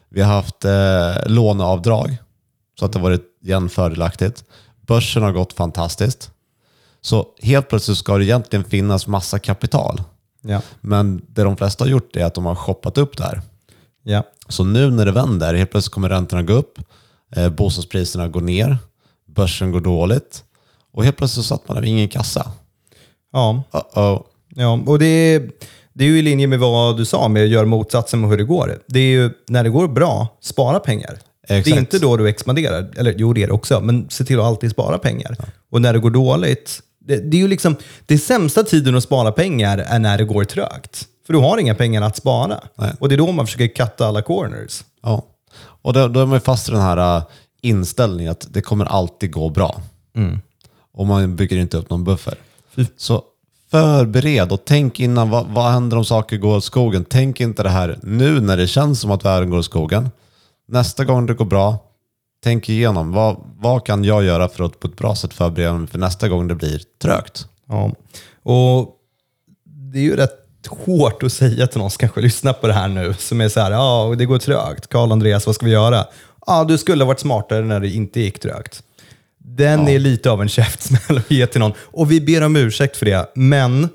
Vi 0.09 0.21
har 0.21 0.33
haft 0.33 0.65
eh, 0.65 1.31
låneavdrag 1.31 2.17
så 2.79 2.85
att 2.85 2.93
det 2.93 2.99
har 2.99 3.03
varit 3.03 3.25
igen 3.43 3.69
fördelaktigt. 3.69 4.43
Börsen 4.87 5.23
har 5.23 5.31
gått 5.31 5.53
fantastiskt. 5.53 6.31
Så 7.07 7.25
helt 7.41 7.69
plötsligt 7.69 7.97
ska 7.97 8.17
det 8.17 8.25
egentligen 8.25 8.65
finnas 8.65 9.07
massa 9.07 9.39
kapital. 9.39 10.01
Ja. 10.41 10.61
Men 10.81 11.21
det 11.27 11.43
de 11.43 11.57
flesta 11.57 11.83
har 11.83 11.89
gjort 11.89 12.15
är 12.15 12.25
att 12.25 12.33
de 12.33 12.45
har 12.45 12.55
shoppat 12.55 12.97
upp 12.97 13.17
där. 13.17 13.41
Ja. 14.03 14.23
Så 14.47 14.63
nu 14.63 14.91
när 14.91 15.05
det 15.05 15.11
vänder, 15.11 15.53
helt 15.53 15.71
plötsligt 15.71 15.93
kommer 15.93 16.09
räntorna 16.09 16.43
gå 16.43 16.53
upp, 16.53 16.79
eh, 17.35 17.49
bostadspriserna 17.49 18.27
går 18.27 18.41
ner, 18.41 18.77
börsen 19.27 19.71
går 19.71 19.81
dåligt 19.81 20.43
och 20.93 21.03
helt 21.03 21.17
plötsligt 21.17 21.45
satt 21.45 21.67
man 21.67 21.75
där 21.75 21.81
med 21.81 21.89
ingen 21.89 22.09
kassa. 22.09 22.51
Ja. 23.33 23.63
Uh-oh. 23.71 24.23
Ja, 24.55 24.79
och 24.85 24.99
det 24.99 25.05
är, 25.05 25.49
det 25.93 26.03
är 26.03 26.07
ju 26.07 26.19
i 26.19 26.21
linje 26.21 26.47
med 26.47 26.59
vad 26.59 26.97
du 26.97 27.05
sa 27.05 27.27
med 27.27 27.43
att 27.43 27.49
göra 27.49 27.65
motsatsen 27.65 28.21
med 28.21 28.29
hur 28.29 28.37
det 28.37 28.43
går. 28.43 28.79
Det 28.87 28.99
är 28.99 29.11
ju 29.11 29.31
när 29.47 29.63
det 29.63 29.69
går 29.69 29.87
bra, 29.87 30.37
spara 30.41 30.79
pengar. 30.79 31.19
Det 31.47 31.53
är 31.53 31.59
Exakt. 31.59 31.77
inte 31.77 31.99
då 31.99 32.17
du 32.17 32.29
expanderar. 32.29 32.91
Eller 32.97 33.15
jo, 33.17 33.33
det 33.33 33.43
är 33.43 33.47
det 33.47 33.53
också, 33.53 33.81
men 33.81 34.09
se 34.09 34.23
till 34.23 34.39
att 34.39 34.45
alltid 34.45 34.71
spara 34.71 34.97
pengar. 34.97 35.37
Och 35.71 35.81
när 35.81 35.93
det 35.93 35.99
går 35.99 36.09
dåligt, 36.09 36.81
det, 37.07 37.17
det 37.17 37.37
är 37.37 37.41
ju 37.41 37.47
liksom, 37.47 37.75
det 38.05 38.17
sämsta 38.17 38.63
tiden 38.63 38.95
att 38.95 39.03
spara 39.03 39.31
pengar 39.31 39.77
är 39.77 39.99
när 39.99 40.17
det 40.17 40.23
går 40.23 40.43
trögt. 40.43 41.07
För 41.25 41.33
du 41.33 41.39
har 41.39 41.57
inga 41.57 41.75
pengar 41.75 42.01
att 42.01 42.15
spara. 42.15 42.59
Nej. 42.75 42.93
Och 42.99 43.09
det 43.09 43.15
är 43.15 43.17
då 43.17 43.31
man 43.31 43.45
försöker 43.45 43.67
cutta 43.67 44.07
alla 44.07 44.21
corners. 44.21 44.83
Ja. 45.03 45.25
Och 45.81 45.93
då, 45.93 46.07
då 46.07 46.19
är 46.19 46.25
man 46.25 46.35
ju 46.35 46.39
fast 46.39 46.69
i 46.69 46.71
den 46.71 46.81
här 46.81 47.17
uh, 47.17 47.23
inställningen 47.61 48.31
att 48.31 48.47
det 48.49 48.61
kommer 48.61 48.85
alltid 48.85 49.31
gå 49.31 49.49
bra. 49.49 49.81
Och 50.93 51.07
man 51.07 51.35
bygger 51.35 51.57
inte 51.57 51.77
upp 51.77 51.89
någon 51.89 52.03
buffer. 52.03 52.35
Så 52.97 53.23
förbered 53.71 54.51
och 54.51 54.61
tänk 54.65 54.99
innan, 54.99 55.29
vad, 55.29 55.47
vad 55.47 55.71
händer 55.71 55.97
om 55.97 56.05
saker 56.05 56.37
går 56.37 56.57
åt 56.57 56.63
skogen? 56.63 57.05
Tänk 57.09 57.41
inte 57.41 57.63
det 57.63 57.69
här 57.69 57.99
nu 58.03 58.41
när 58.41 58.57
det 58.57 58.67
känns 58.67 58.99
som 58.99 59.11
att 59.11 59.25
världen 59.25 59.49
går 59.49 59.57
åt 59.57 59.65
skogen. 59.65 60.09
Nästa 60.67 61.05
gång 61.05 61.25
det 61.25 61.33
går 61.33 61.45
bra, 61.45 61.79
tänk 62.43 62.69
igenom. 62.69 63.11
Vad, 63.11 63.37
vad 63.59 63.85
kan 63.85 64.03
jag 64.03 64.23
göra 64.23 64.49
för 64.49 64.63
att 64.63 64.79
på 64.79 64.87
ett 64.87 64.97
bra 64.97 65.15
sätt 65.15 65.33
förbereda 65.33 65.73
mig 65.73 65.87
för 65.87 65.99
nästa 65.99 66.29
gång 66.29 66.47
det 66.47 66.55
blir 66.55 66.81
trögt? 67.01 67.47
Ja. 67.67 67.91
Och 68.43 68.95
det 69.65 69.99
är 69.99 70.03
ju 70.03 70.15
rätt 70.15 70.47
hårt 70.69 71.23
att 71.23 71.33
säga 71.33 71.67
till 71.67 71.79
någon 71.79 71.91
som 71.91 71.97
kanske 71.97 72.21
lyssnar 72.21 72.53
på 72.53 72.67
det 72.67 72.73
här 72.73 72.87
nu, 72.87 73.13
som 73.13 73.41
är 73.41 73.49
så 73.49 73.59
här, 73.59 73.71
ja, 73.71 74.15
det 74.17 74.25
går 74.25 74.39
trögt. 74.39 74.87
Karl 74.87 75.11
Andreas, 75.11 75.45
vad 75.45 75.55
ska 75.55 75.65
vi 75.65 75.71
göra? 75.71 76.05
Ja, 76.45 76.63
du 76.63 76.77
skulle 76.77 77.03
ha 77.03 77.07
varit 77.07 77.19
smartare 77.19 77.61
när 77.61 77.79
det 77.79 77.89
inte 77.89 78.19
gick 78.19 78.39
trögt. 78.39 78.83
Den 79.37 79.87
är 79.87 79.99
lite 79.99 80.31
av 80.31 80.41
en 80.41 80.49
käftsmäll 80.49 81.17
att 81.17 81.31
ge 81.31 81.47
till 81.47 81.59
någon. 81.59 81.73
Och 81.79 82.11
vi 82.11 82.21
ber 82.21 82.43
om 82.43 82.55
ursäkt 82.55 82.97
för 82.97 83.05
det, 83.05 83.31
men 83.35 83.89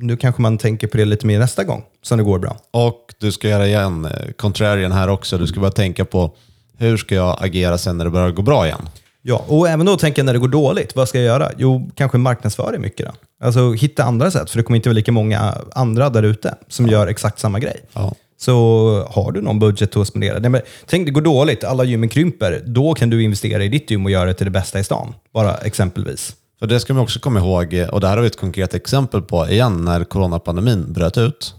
nu 0.00 0.16
kanske 0.16 0.42
man 0.42 0.58
tänker 0.58 0.86
på 0.86 0.96
det 0.96 1.04
lite 1.04 1.26
mer 1.26 1.38
nästa 1.38 1.64
gång 1.64 1.84
som 2.02 2.18
det 2.18 2.24
går 2.24 2.38
bra. 2.38 2.56
Och 2.70 3.14
du 3.18 3.32
ska 3.32 3.48
göra 3.48 3.66
igen 3.66 4.04
eh, 4.04 4.32
contrarian 4.36 4.92
här 4.92 5.08
också. 5.08 5.38
Du 5.38 5.46
ska 5.46 5.60
bara 5.60 5.70
tänka 5.70 6.04
på 6.04 6.36
hur 6.78 6.96
ska 6.96 7.14
jag 7.14 7.36
agera 7.40 7.78
sen 7.78 7.98
när 7.98 8.04
det 8.04 8.10
börjar 8.10 8.30
gå 8.30 8.42
bra 8.42 8.66
igen? 8.66 8.88
Ja, 9.22 9.44
och 9.48 9.68
även 9.68 9.86
då 9.86 9.96
tänka 9.96 10.22
när 10.22 10.32
det 10.32 10.38
går 10.38 10.48
dåligt, 10.48 10.96
vad 10.96 11.08
ska 11.08 11.18
jag 11.18 11.26
göra? 11.26 11.50
Jo, 11.58 11.90
kanske 11.94 12.18
marknadsföra 12.18 12.78
mycket 12.78 13.06
då. 13.06 13.12
Alltså 13.46 13.72
hitta 13.72 14.04
andra 14.04 14.30
sätt, 14.30 14.50
för 14.50 14.58
det 14.58 14.62
kommer 14.62 14.76
inte 14.76 14.88
vara 14.88 14.94
lika 14.94 15.12
många 15.12 15.54
andra 15.72 16.10
där 16.10 16.22
ute 16.22 16.54
som 16.68 16.86
gör 16.86 17.06
exakt 17.06 17.38
samma 17.38 17.58
grej. 17.58 17.80
Ja. 17.92 18.14
Så 18.38 19.06
har 19.10 19.32
du 19.32 19.40
någon 19.40 19.58
budget 19.58 19.96
att 19.96 20.08
spendera. 20.08 20.38
Nej, 20.38 20.50
men, 20.50 20.60
tänk 20.86 21.06
det 21.06 21.12
går 21.12 21.20
dåligt, 21.20 21.64
alla 21.64 21.84
gymmen 21.84 22.08
krymper. 22.08 22.62
Då 22.66 22.94
kan 22.94 23.10
du 23.10 23.22
investera 23.22 23.64
i 23.64 23.68
ditt 23.68 23.90
gym 23.90 24.04
och 24.04 24.10
göra 24.10 24.24
det 24.24 24.34
till 24.34 24.46
det 24.46 24.50
bästa 24.50 24.78
i 24.78 24.84
stan. 24.84 25.14
Bara 25.34 25.54
exempelvis. 25.54 26.36
För 26.58 26.66
det 26.66 26.80
ska 26.80 26.94
man 26.94 27.02
också 27.02 27.20
komma 27.20 27.40
ihåg, 27.40 27.86
och 27.92 28.00
det 28.00 28.08
här 28.08 28.16
har 28.16 28.22
vi 28.22 28.26
ett 28.26 28.40
konkret 28.40 28.74
exempel 28.74 29.22
på 29.22 29.48
igen, 29.48 29.84
när 29.84 30.04
coronapandemin 30.04 30.92
bröt 30.92 31.18
ut 31.18 31.54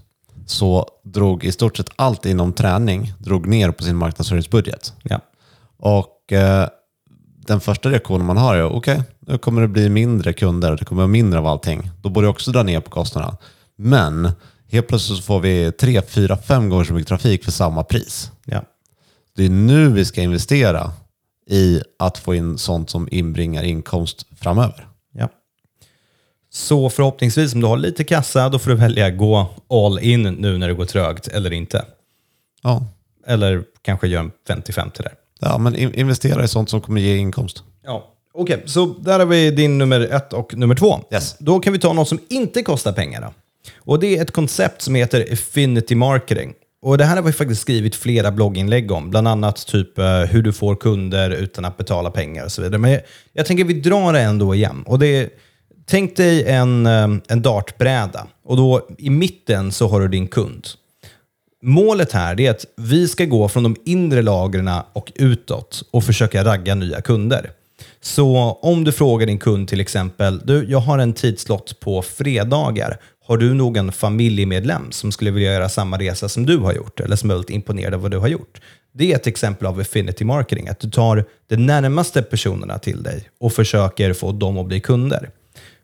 så 0.45 0.87
drog 1.03 1.43
i 1.43 1.51
stort 1.51 1.77
sett 1.77 1.89
allt 1.95 2.25
inom 2.25 2.53
träning 2.53 3.13
drog 3.17 3.47
ner 3.47 3.71
på 3.71 3.83
sin 3.83 3.95
marknadsföringsbudget. 3.95 4.93
Ja. 5.03 5.19
Och 5.77 6.33
eh, 6.33 6.67
den 7.47 7.59
första 7.59 7.89
reaktionen 7.89 8.25
man 8.25 8.37
har 8.37 8.55
är 8.55 8.63
okej, 8.63 8.93
okay, 8.93 9.03
nu 9.19 9.37
kommer 9.37 9.61
det 9.61 9.67
bli 9.67 9.89
mindre 9.89 10.33
kunder, 10.33 10.77
det 10.77 10.85
kommer 10.85 11.01
vara 11.01 11.07
mindre 11.07 11.39
av 11.39 11.47
allting. 11.47 11.89
Då 12.01 12.09
borde 12.09 12.27
jag 12.27 12.31
också 12.31 12.51
dra 12.51 12.63
ner 12.63 12.79
på 12.79 12.89
kostnaderna. 12.89 13.37
Men 13.75 14.31
helt 14.71 14.87
plötsligt 14.87 15.17
så 15.17 15.23
får 15.23 15.39
vi 15.39 15.71
tre, 15.71 16.01
fyra, 16.01 16.37
fem 16.37 16.69
gånger 16.69 16.83
så 16.83 16.93
mycket 16.93 17.07
trafik 17.07 17.43
för 17.43 17.51
samma 17.51 17.83
pris. 17.83 18.31
Ja. 18.45 18.63
Det 19.35 19.45
är 19.45 19.49
nu 19.49 19.89
vi 19.89 20.05
ska 20.05 20.21
investera 20.21 20.91
i 21.49 21.81
att 21.99 22.17
få 22.17 22.35
in 22.35 22.57
sånt 22.57 22.89
som 22.89 23.07
inbringar 23.11 23.63
inkomst 23.63 24.25
framöver. 24.39 24.87
Så 26.53 26.89
förhoppningsvis 26.89 27.53
om 27.53 27.61
du 27.61 27.67
har 27.67 27.77
lite 27.77 28.03
kassa, 28.03 28.49
då 28.49 28.59
får 28.59 28.69
du 28.69 28.75
välja 28.75 29.05
att 29.07 29.17
gå 29.17 29.47
all 29.69 29.99
in 29.99 30.23
nu 30.23 30.57
när 30.57 30.67
det 30.67 30.73
går 30.73 30.85
trögt 30.85 31.27
eller 31.27 31.53
inte. 31.53 31.85
Ja, 32.63 32.85
Eller 33.27 33.63
kanske 33.81 34.07
gör 34.07 34.19
en 34.19 34.31
50-50 34.49 34.91
där. 35.03 35.11
ja 35.39 35.57
men 35.57 35.75
in- 35.75 35.93
investera 35.93 36.43
i 36.43 36.47
sånt 36.47 36.69
som 36.69 36.81
kommer 36.81 37.01
ge 37.01 37.17
inkomst. 37.17 37.63
Ja. 37.83 38.09
Okej, 38.33 38.63
så 38.65 38.85
där 38.85 39.19
har 39.19 39.25
vi 39.25 39.51
din 39.51 39.77
nummer 39.77 40.01
ett 40.01 40.33
och 40.33 40.57
nummer 40.57 40.75
två. 40.75 40.99
Yes. 41.13 41.35
Då 41.39 41.59
kan 41.59 41.73
vi 41.73 41.79
ta 41.79 41.93
något 41.93 42.07
som 42.07 42.19
inte 42.29 42.63
kostar 42.63 42.93
pengar. 42.93 43.21
Då. 43.21 43.33
Och 43.77 43.99
Det 43.99 44.17
är 44.17 44.21
ett 44.21 44.31
koncept 44.31 44.81
som 44.81 44.95
heter 44.95 45.27
affinity 45.33 45.95
marketing. 45.95 46.53
Och 46.81 46.97
Det 46.97 47.05
här 47.05 47.15
har 47.15 47.23
vi 47.23 47.31
faktiskt 47.33 47.61
skrivit 47.61 47.95
flera 47.95 48.31
blogginlägg 48.31 48.91
om, 48.91 49.09
bland 49.09 49.27
annat 49.27 49.67
typ 49.67 49.99
eh, 49.99 50.19
hur 50.19 50.41
du 50.41 50.53
får 50.53 50.75
kunder 50.75 51.29
utan 51.29 51.65
att 51.65 51.77
betala 51.77 52.11
pengar 52.11 52.45
och 52.45 52.51
så 52.51 52.61
vidare. 52.61 52.77
Men 52.79 52.91
jag, 52.91 53.01
jag 53.33 53.45
tänker 53.45 53.63
vi 53.63 53.73
drar 53.73 54.13
det 54.13 54.19
ändå 54.21 54.55
igen. 54.55 54.83
Och 54.87 54.99
det 54.99 55.07
är, 55.07 55.29
tänk 55.85 56.15
dig 56.15 56.43
en, 56.43 56.85
eh, 56.85 57.07
en 57.27 57.41
dartbräda 57.41 58.27
och 58.45 58.57
då 58.57 58.87
i 58.97 59.09
mitten 59.09 59.71
så 59.71 59.87
har 59.87 60.01
du 60.01 60.07
din 60.07 60.27
kund. 60.27 60.67
Målet 61.61 62.11
här 62.11 62.39
är 62.39 62.51
att 62.51 62.65
vi 62.77 63.07
ska 63.07 63.25
gå 63.25 63.49
från 63.49 63.63
de 63.63 63.75
inre 63.85 64.21
lagren 64.21 64.69
och 64.93 65.11
utåt 65.15 65.83
och 65.91 66.03
försöka 66.03 66.43
ragga 66.43 66.75
nya 66.75 67.01
kunder. 67.01 67.51
Så 68.01 68.59
om 68.61 68.83
du 68.83 68.91
frågar 68.91 69.27
din 69.27 69.37
kund 69.37 69.67
till 69.67 69.79
exempel, 69.79 70.41
du, 70.43 70.65
jag 70.69 70.79
har 70.79 70.97
en 70.97 71.13
tidslott 71.13 71.79
på 71.79 72.01
fredagar. 72.01 72.97
Har 73.25 73.37
du 73.37 73.53
någon 73.53 73.91
familjemedlem 73.91 74.91
som 74.91 75.11
skulle 75.11 75.31
vilja 75.31 75.53
göra 75.53 75.69
samma 75.69 75.99
resa 75.99 76.29
som 76.29 76.45
du 76.45 76.57
har 76.57 76.73
gjort 76.73 76.99
eller 76.99 77.15
som 77.15 77.29
är 77.29 77.33
väldigt 77.33 77.49
imponerad 77.49 77.93
av 77.93 78.01
vad 78.01 78.11
du 78.11 78.17
har 78.17 78.27
gjort? 78.27 78.61
Det 78.93 79.11
är 79.11 79.15
ett 79.15 79.27
exempel 79.27 79.67
av 79.67 79.79
affinity 79.79 80.25
marketing, 80.25 80.67
att 80.67 80.79
du 80.79 80.89
tar 80.89 81.25
de 81.47 81.57
närmaste 81.57 82.21
personerna 82.21 82.79
till 82.79 83.03
dig 83.03 83.29
och 83.39 83.53
försöker 83.53 84.13
få 84.13 84.31
dem 84.31 84.57
att 84.57 84.65
bli 84.65 84.79
kunder. 84.79 85.29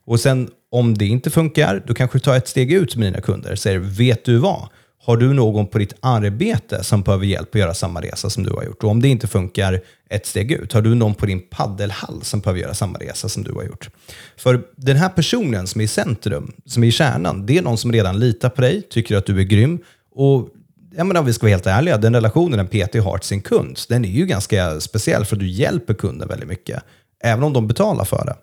Och 0.10 0.20
sen 0.20 0.50
om 0.72 0.98
det 0.98 1.06
inte 1.06 1.30
funkar, 1.30 1.84
då 1.88 1.94
kanske 1.94 2.18
du 2.18 2.20
tar 2.20 2.36
ett 2.36 2.48
steg 2.48 2.72
ut 2.72 2.96
med 2.96 3.08
dina 3.08 3.22
kunder. 3.22 3.56
Säger, 3.56 3.80
vet 3.80 4.26
du 4.26 4.38
vad? 4.38 4.70
Har 5.04 5.18
du 5.18 5.34
någon 5.34 5.68
på 5.68 5.78
ditt 5.78 5.94
arbete 6.00 6.84
som 6.84 7.02
behöver 7.02 7.26
hjälp 7.26 7.56
att 7.56 7.60
göra 7.60 7.74
samma 7.74 8.02
resa 8.02 8.30
som 8.30 8.44
du 8.44 8.54
har 8.54 8.64
gjort? 8.64 8.84
Och 8.84 8.90
om 8.90 9.02
det 9.02 9.08
inte 9.08 9.28
funkar, 9.28 9.82
ett 10.10 10.26
steg 10.26 10.52
ut. 10.52 10.74
Har 10.74 10.82
du 10.82 10.96
någon 10.96 11.16
på 11.16 11.26
din 11.26 11.42
paddelhall 11.50 12.22
som 12.24 12.40
behöver 12.40 12.60
göra 12.60 12.74
samma 12.74 13.00
resa 13.00 13.30
som 13.30 13.44
du 13.44 13.52
har 13.52 13.64
gjort? 13.64 13.90
För 14.38 14.62
den 14.76 14.98
här 14.98 15.10
personen 15.10 15.68
som 15.68 15.82
är 15.82 15.86
i 15.86 15.88
centrum, 15.88 16.52
som 16.66 16.84
är 16.84 16.88
i 16.88 16.92
kärnan, 16.92 17.46
det 17.46 17.58
är 17.58 17.62
någon 17.62 17.78
som 17.78 17.92
redan 17.92 18.20
litar 18.20 18.50
på 18.50 18.62
dig, 18.62 18.82
tycker 18.82 19.18
att 19.18 19.26
du 19.26 19.40
är 19.40 19.44
grym. 19.44 19.80
Och 20.16 20.50
jag 20.96 21.08
menar, 21.08 21.20
om 21.20 21.26
vi 21.26 21.34
ska 21.34 21.44
vara 21.46 21.52
helt 21.52 21.68
ärliga, 21.68 21.98
den 21.98 22.16
relationen 22.16 22.60
en 22.60 22.68
PT 22.68 22.96
har 22.96 23.18
till 23.18 23.28
sin 23.28 23.42
kund, 23.42 23.80
den 23.90 24.06
är 24.06 24.10
ju 24.10 24.26
ganska 24.26 24.80
speciell 24.80 25.26
för 25.26 25.36
att 25.36 25.40
du 25.40 25.48
hjälper 25.48 25.94
kunden 25.94 26.28
väldigt 26.28 26.50
mycket. 26.50 26.84
Även 27.24 27.44
om 27.44 27.54
de 27.54 27.68
betalar 27.68 28.06
för 28.06 28.26
det. 28.26 28.36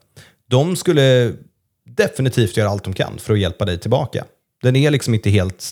De 0.48 0.76
skulle 0.76 1.32
definitivt 1.86 2.56
göra 2.56 2.68
allt 2.68 2.84
de 2.84 2.92
kan 2.92 3.18
för 3.18 3.32
att 3.32 3.38
hjälpa 3.38 3.64
dig 3.64 3.78
tillbaka. 3.78 4.24
Den 4.62 4.76
är 4.76 4.90
liksom 4.90 5.14
inte 5.14 5.30
helt 5.30 5.70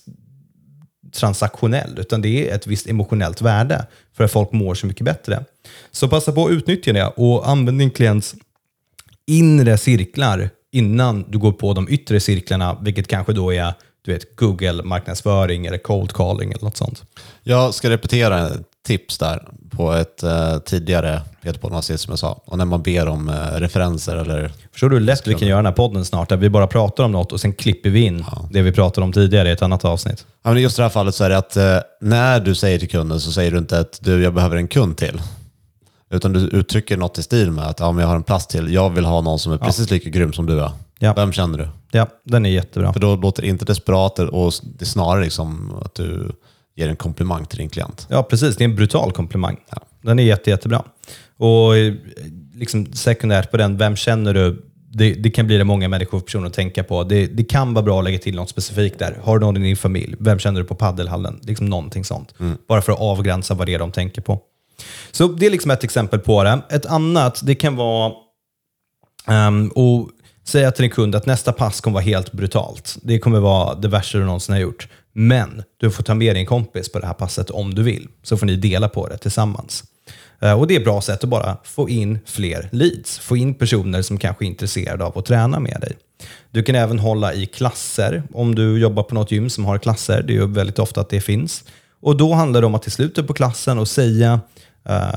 transaktionell, 1.14 1.98
utan 1.98 2.22
det 2.22 2.50
är 2.50 2.54
ett 2.54 2.66
visst 2.66 2.86
emotionellt 2.86 3.42
värde 3.42 3.86
för 4.16 4.24
att 4.24 4.32
folk 4.32 4.52
mår 4.52 4.74
så 4.74 4.86
mycket 4.86 5.04
bättre. 5.04 5.44
Så 5.90 6.08
passa 6.08 6.32
på 6.32 6.46
att 6.46 6.52
utnyttja 6.52 6.92
det 6.92 7.06
och 7.06 7.48
använd 7.48 7.78
din 7.78 7.90
klients 7.90 8.34
inre 9.26 9.78
cirklar 9.78 10.50
innan 10.72 11.24
du 11.28 11.38
går 11.38 11.52
på 11.52 11.72
de 11.74 11.88
yttre 11.88 12.20
cirklarna, 12.20 12.78
vilket 12.82 13.08
kanske 13.08 13.32
då 13.32 13.52
är 13.52 13.74
du 14.04 14.12
vet, 14.12 14.36
Google-marknadsföring 14.36 15.66
eller 15.66 15.78
cold 15.78 16.12
calling 16.12 16.52
eller 16.52 16.64
något 16.64 16.76
sånt. 16.76 17.02
Jag 17.42 17.74
ska 17.74 17.90
repetera 17.90 18.48
ett 18.48 18.62
tips 18.84 19.18
där 19.18 19.48
på 19.70 19.92
ett 19.92 20.22
eh, 20.22 20.58
tidigare 20.58 21.22
Peter 21.42 21.96
som 21.96 22.12
jag 22.12 22.18
sa. 22.18 22.42
Och 22.44 22.58
när 22.58 22.64
man 22.64 22.82
ber 22.82 23.08
om 23.08 23.28
eh, 23.28 23.34
referenser 23.34 24.16
eller... 24.16 24.52
Förstår 24.72 24.88
du 24.88 24.96
hur 24.96 25.04
lätt 25.04 25.26
vi 25.26 25.34
kan 25.34 25.48
göra 25.48 25.58
den 25.58 25.66
här 25.66 25.72
podden 25.72 26.04
snart, 26.04 26.28
där 26.28 26.36
vi 26.36 26.50
bara 26.50 26.66
pratar 26.66 27.04
om 27.04 27.12
något 27.12 27.32
och 27.32 27.40
sen 27.40 27.52
klipper 27.52 27.90
vi 27.90 28.00
in 28.00 28.24
det 28.50 28.62
vi 28.62 28.72
pratade 28.72 29.04
om 29.04 29.12
tidigare 29.12 29.48
i 29.48 29.52
ett 29.52 29.62
annat 29.62 29.84
avsnitt. 29.84 30.26
Ja, 30.42 30.52
men 30.52 30.62
just 30.62 30.78
i 30.78 30.80
det 30.80 30.82
här 30.82 30.90
fallet 30.90 31.14
så 31.14 31.24
är 31.24 31.30
det 31.30 31.38
att 31.38 31.56
eh, 31.56 31.78
när 32.00 32.40
du 32.40 32.54
säger 32.54 32.78
till 32.78 32.88
kunden 32.88 33.20
så 33.20 33.32
säger 33.32 33.50
du 33.50 33.58
inte 33.58 33.78
att 33.78 33.98
du, 34.02 34.22
jag 34.22 34.34
behöver 34.34 34.56
en 34.56 34.68
kund 34.68 34.96
till. 34.96 35.22
Utan 36.10 36.32
du 36.32 36.40
uttrycker 36.40 36.96
något 36.96 37.18
i 37.18 37.22
stil 37.22 37.50
med 37.50 37.64
att 37.64 37.80
ja, 37.80 37.92
men 37.92 38.02
jag 38.02 38.08
har 38.08 38.16
en 38.16 38.22
plats 38.22 38.46
till. 38.46 38.72
Jag 38.72 38.90
vill 38.90 39.04
ha 39.04 39.20
någon 39.20 39.38
som 39.38 39.52
är 39.52 39.58
precis 39.58 39.90
lika 39.90 40.10
grym 40.10 40.32
som 40.32 40.46
du 40.46 40.60
är. 40.60 40.70
Ja. 40.98 41.12
Vem 41.16 41.32
känner 41.32 41.58
du? 41.58 41.68
Ja, 41.90 42.06
den 42.24 42.46
är 42.46 42.50
jättebra. 42.50 42.92
För 42.92 43.00
då 43.00 43.16
låter 43.16 43.42
det 43.42 43.48
inte 43.48 43.64
desperat 43.64 44.18
och 44.18 44.52
det 44.62 44.84
är 44.84 44.86
snarare 44.86 45.24
liksom 45.24 45.74
att 45.84 45.94
du 45.94 46.32
ger 46.76 46.88
en 46.88 46.96
komplimang 46.96 47.46
till 47.46 47.58
din 47.58 47.68
klient. 47.68 48.06
Ja, 48.10 48.22
precis. 48.22 48.56
Det 48.56 48.64
är 48.64 48.68
en 48.68 48.76
brutal 48.76 49.12
komplimang. 49.12 49.56
Den 50.02 50.18
är 50.18 50.22
jätte, 50.22 50.50
jättebra. 50.50 50.84
Och 51.36 51.76
eh, 51.76 51.94
liksom 52.54 52.92
sekundärt 52.92 53.50
på 53.50 53.56
den, 53.56 53.76
vem 53.76 53.96
känner 53.96 54.34
du? 54.34 54.70
Det, 54.96 55.14
det 55.14 55.30
kan 55.30 55.46
bli 55.46 55.58
det 55.58 55.64
många 55.64 55.88
människor 55.88 56.18
och 56.18 56.24
personer 56.24 56.46
att 56.46 56.52
tänka 56.52 56.84
på. 56.84 57.04
Det, 57.04 57.26
det 57.26 57.44
kan 57.44 57.74
vara 57.74 57.84
bra 57.84 57.98
att 57.98 58.04
lägga 58.04 58.18
till 58.18 58.34
något 58.34 58.48
specifikt 58.48 58.98
där. 58.98 59.18
Har 59.22 59.38
du 59.38 59.46
någon 59.46 59.56
i 59.56 59.60
din 59.60 59.76
familj? 59.76 60.16
Vem 60.18 60.38
känner 60.38 60.60
du 60.60 60.66
på 60.66 60.74
paddelhallen? 60.74 61.40
Liksom 61.42 61.66
någonting 61.66 62.04
sånt. 62.04 62.34
Bara 62.68 62.82
för 62.82 62.92
att 62.92 63.00
avgränsa 63.00 63.54
vad 63.54 63.66
det 63.66 63.74
är 63.74 63.78
de 63.78 63.92
tänker 63.92 64.22
på. 64.22 64.40
Så 65.10 65.28
det 65.28 65.46
är 65.46 65.50
liksom 65.50 65.70
ett 65.70 65.84
exempel 65.84 66.20
på 66.20 66.44
det. 66.44 66.60
Ett 66.70 66.86
annat, 66.86 67.40
det 67.42 67.54
kan 67.54 67.76
vara 67.76 68.12
um, 69.28 69.68
och 69.68 70.10
säga 70.44 70.70
till 70.70 70.82
din 70.82 70.90
kund 70.90 71.14
att 71.14 71.26
nästa 71.26 71.52
pass 71.52 71.80
kommer 71.80 71.94
vara 71.94 72.04
helt 72.04 72.32
brutalt. 72.32 72.96
Det 73.02 73.18
kommer 73.18 73.40
vara 73.40 73.74
det 73.74 73.88
värsta 73.88 74.18
du 74.18 74.24
någonsin 74.24 74.52
har 74.52 74.60
gjort. 74.60 74.88
Men 75.14 75.62
du 75.76 75.90
får 75.90 76.02
ta 76.02 76.14
med 76.14 76.36
din 76.36 76.46
kompis 76.46 76.92
på 76.92 76.98
det 76.98 77.06
här 77.06 77.14
passet 77.14 77.50
om 77.50 77.74
du 77.74 77.82
vill. 77.82 78.08
Så 78.22 78.36
får 78.36 78.46
ni 78.46 78.56
dela 78.56 78.88
på 78.88 79.08
det 79.08 79.18
tillsammans. 79.18 79.84
Eh, 80.40 80.60
och 80.60 80.66
Det 80.66 80.74
är 80.74 80.78
ett 80.78 80.84
bra 80.84 81.00
sätt 81.00 81.24
att 81.24 81.30
bara 81.30 81.56
få 81.64 81.88
in 81.88 82.18
fler 82.26 82.68
leads. 82.72 83.18
Få 83.18 83.36
in 83.36 83.54
personer 83.54 84.02
som 84.02 84.18
kanske 84.18 84.44
är 84.44 84.46
intresserade 84.46 85.04
av 85.04 85.18
att 85.18 85.24
träna 85.24 85.60
med 85.60 85.80
dig. 85.80 85.96
Du 86.50 86.62
kan 86.62 86.74
även 86.74 86.98
hålla 86.98 87.34
i 87.34 87.46
klasser 87.46 88.22
om 88.32 88.54
du 88.54 88.78
jobbar 88.78 89.02
på 89.02 89.14
något 89.14 89.32
gym 89.32 89.50
som 89.50 89.64
har 89.64 89.78
klasser. 89.78 90.22
Det 90.22 90.32
är 90.32 90.34
ju 90.34 90.46
väldigt 90.46 90.78
ofta 90.78 91.00
att 91.00 91.08
det 91.08 91.20
finns. 91.20 91.64
Och 92.00 92.16
Då 92.16 92.32
handlar 92.32 92.60
det 92.60 92.66
om 92.66 92.74
att 92.74 92.86
i 92.86 92.90
slutet 92.90 93.26
på 93.26 93.34
klassen 93.34 93.78
och 93.78 93.88
säga 93.88 94.40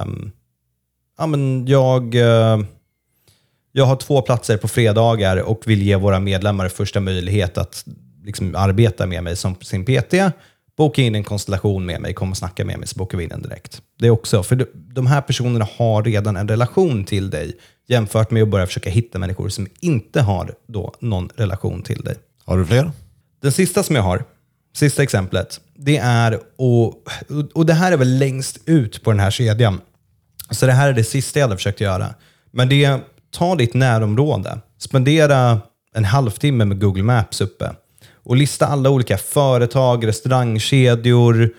um, 0.01 0.31
ja, 1.17 1.27
men 1.27 1.67
jag, 1.67 2.15
eh, 2.15 2.59
jag 3.71 3.85
har 3.85 3.95
två 3.95 4.21
platser 4.21 4.57
på 4.57 4.67
fredagar 4.67 5.37
och 5.37 5.61
vill 5.65 5.81
ge 5.81 5.95
våra 5.95 6.19
medlemmar 6.19 6.69
första 6.69 6.99
möjlighet 6.99 7.57
att 7.57 7.85
liksom 8.27 8.55
arbeta 8.55 9.05
med 9.05 9.24
mig 9.24 9.36
som 9.36 9.55
sin 9.62 9.86
PT. 9.86 10.13
Boka 10.77 11.01
in 11.01 11.15
en 11.15 11.24
konstellation 11.24 11.86
med 11.86 12.01
mig, 12.01 12.13
kom 12.13 12.31
och 12.31 12.38
snacka 12.38 12.65
med 12.65 12.79
mig 12.79 12.88
så 12.88 12.98
bokar 13.00 13.17
vi 13.17 13.24
in 13.24 13.29
den 13.29 13.41
direkt. 13.41 13.81
Det 14.00 14.07
är 14.07 14.12
också, 14.12 14.43
för 14.43 14.55
de- 14.55 14.65
de 14.74 15.07
här 15.07 15.22
personerna 15.22 15.67
har 15.77 16.03
redan 16.03 16.36
en 16.38 16.48
relation 16.48 17.03
till 17.03 17.29
dig 17.29 17.53
jämfört 17.88 18.31
med 18.31 18.43
att 18.43 18.50
börja 18.50 18.67
försöka 18.67 18.89
hitta 18.89 19.19
människor 19.19 19.50
som 19.50 19.67
inte 19.79 20.22
har 20.22 20.53
då 20.67 20.93
någon 21.00 21.29
relation 21.36 21.81
till 21.81 22.01
dig. 22.01 22.15
Har 22.46 22.57
du 22.57 22.65
fler? 22.65 22.91
Den 23.41 23.51
sista 23.51 23.84
som 23.84 23.96
jag 23.96 24.03
har, 24.03 24.24
sista 24.75 25.03
exemplet, 25.03 25.60
det 25.75 25.98
är, 25.98 26.39
och, 26.57 26.93
och 27.53 27.65
det 27.65 27.74
här 27.74 27.91
är 27.91 27.98
väl 27.98 28.17
längst 28.17 28.60
ut 28.65 29.03
på 29.03 29.12
den 29.12 29.19
här 29.19 29.31
kedjan. 29.31 29.81
Så 30.51 30.65
det 30.65 30.72
här 30.72 30.89
är 30.89 30.93
det 30.93 31.03
sista 31.03 31.39
jag 31.39 31.46
hade 31.48 31.57
försökt 31.57 31.81
göra. 31.81 32.15
Men 32.51 32.69
det 32.69 32.84
är, 32.86 33.00
ta 33.31 33.55
ditt 33.55 33.74
närområde, 33.74 34.60
spendera 34.79 35.62
en 35.93 36.05
halvtimme 36.05 36.65
med 36.65 36.79
Google 36.81 37.03
Maps 37.03 37.41
uppe 37.41 37.72
och 38.27 38.36
lista 38.36 38.67
alla 38.67 38.89
olika 38.89 39.17
företag, 39.17 40.07
restaurangkedjor, 40.07 41.50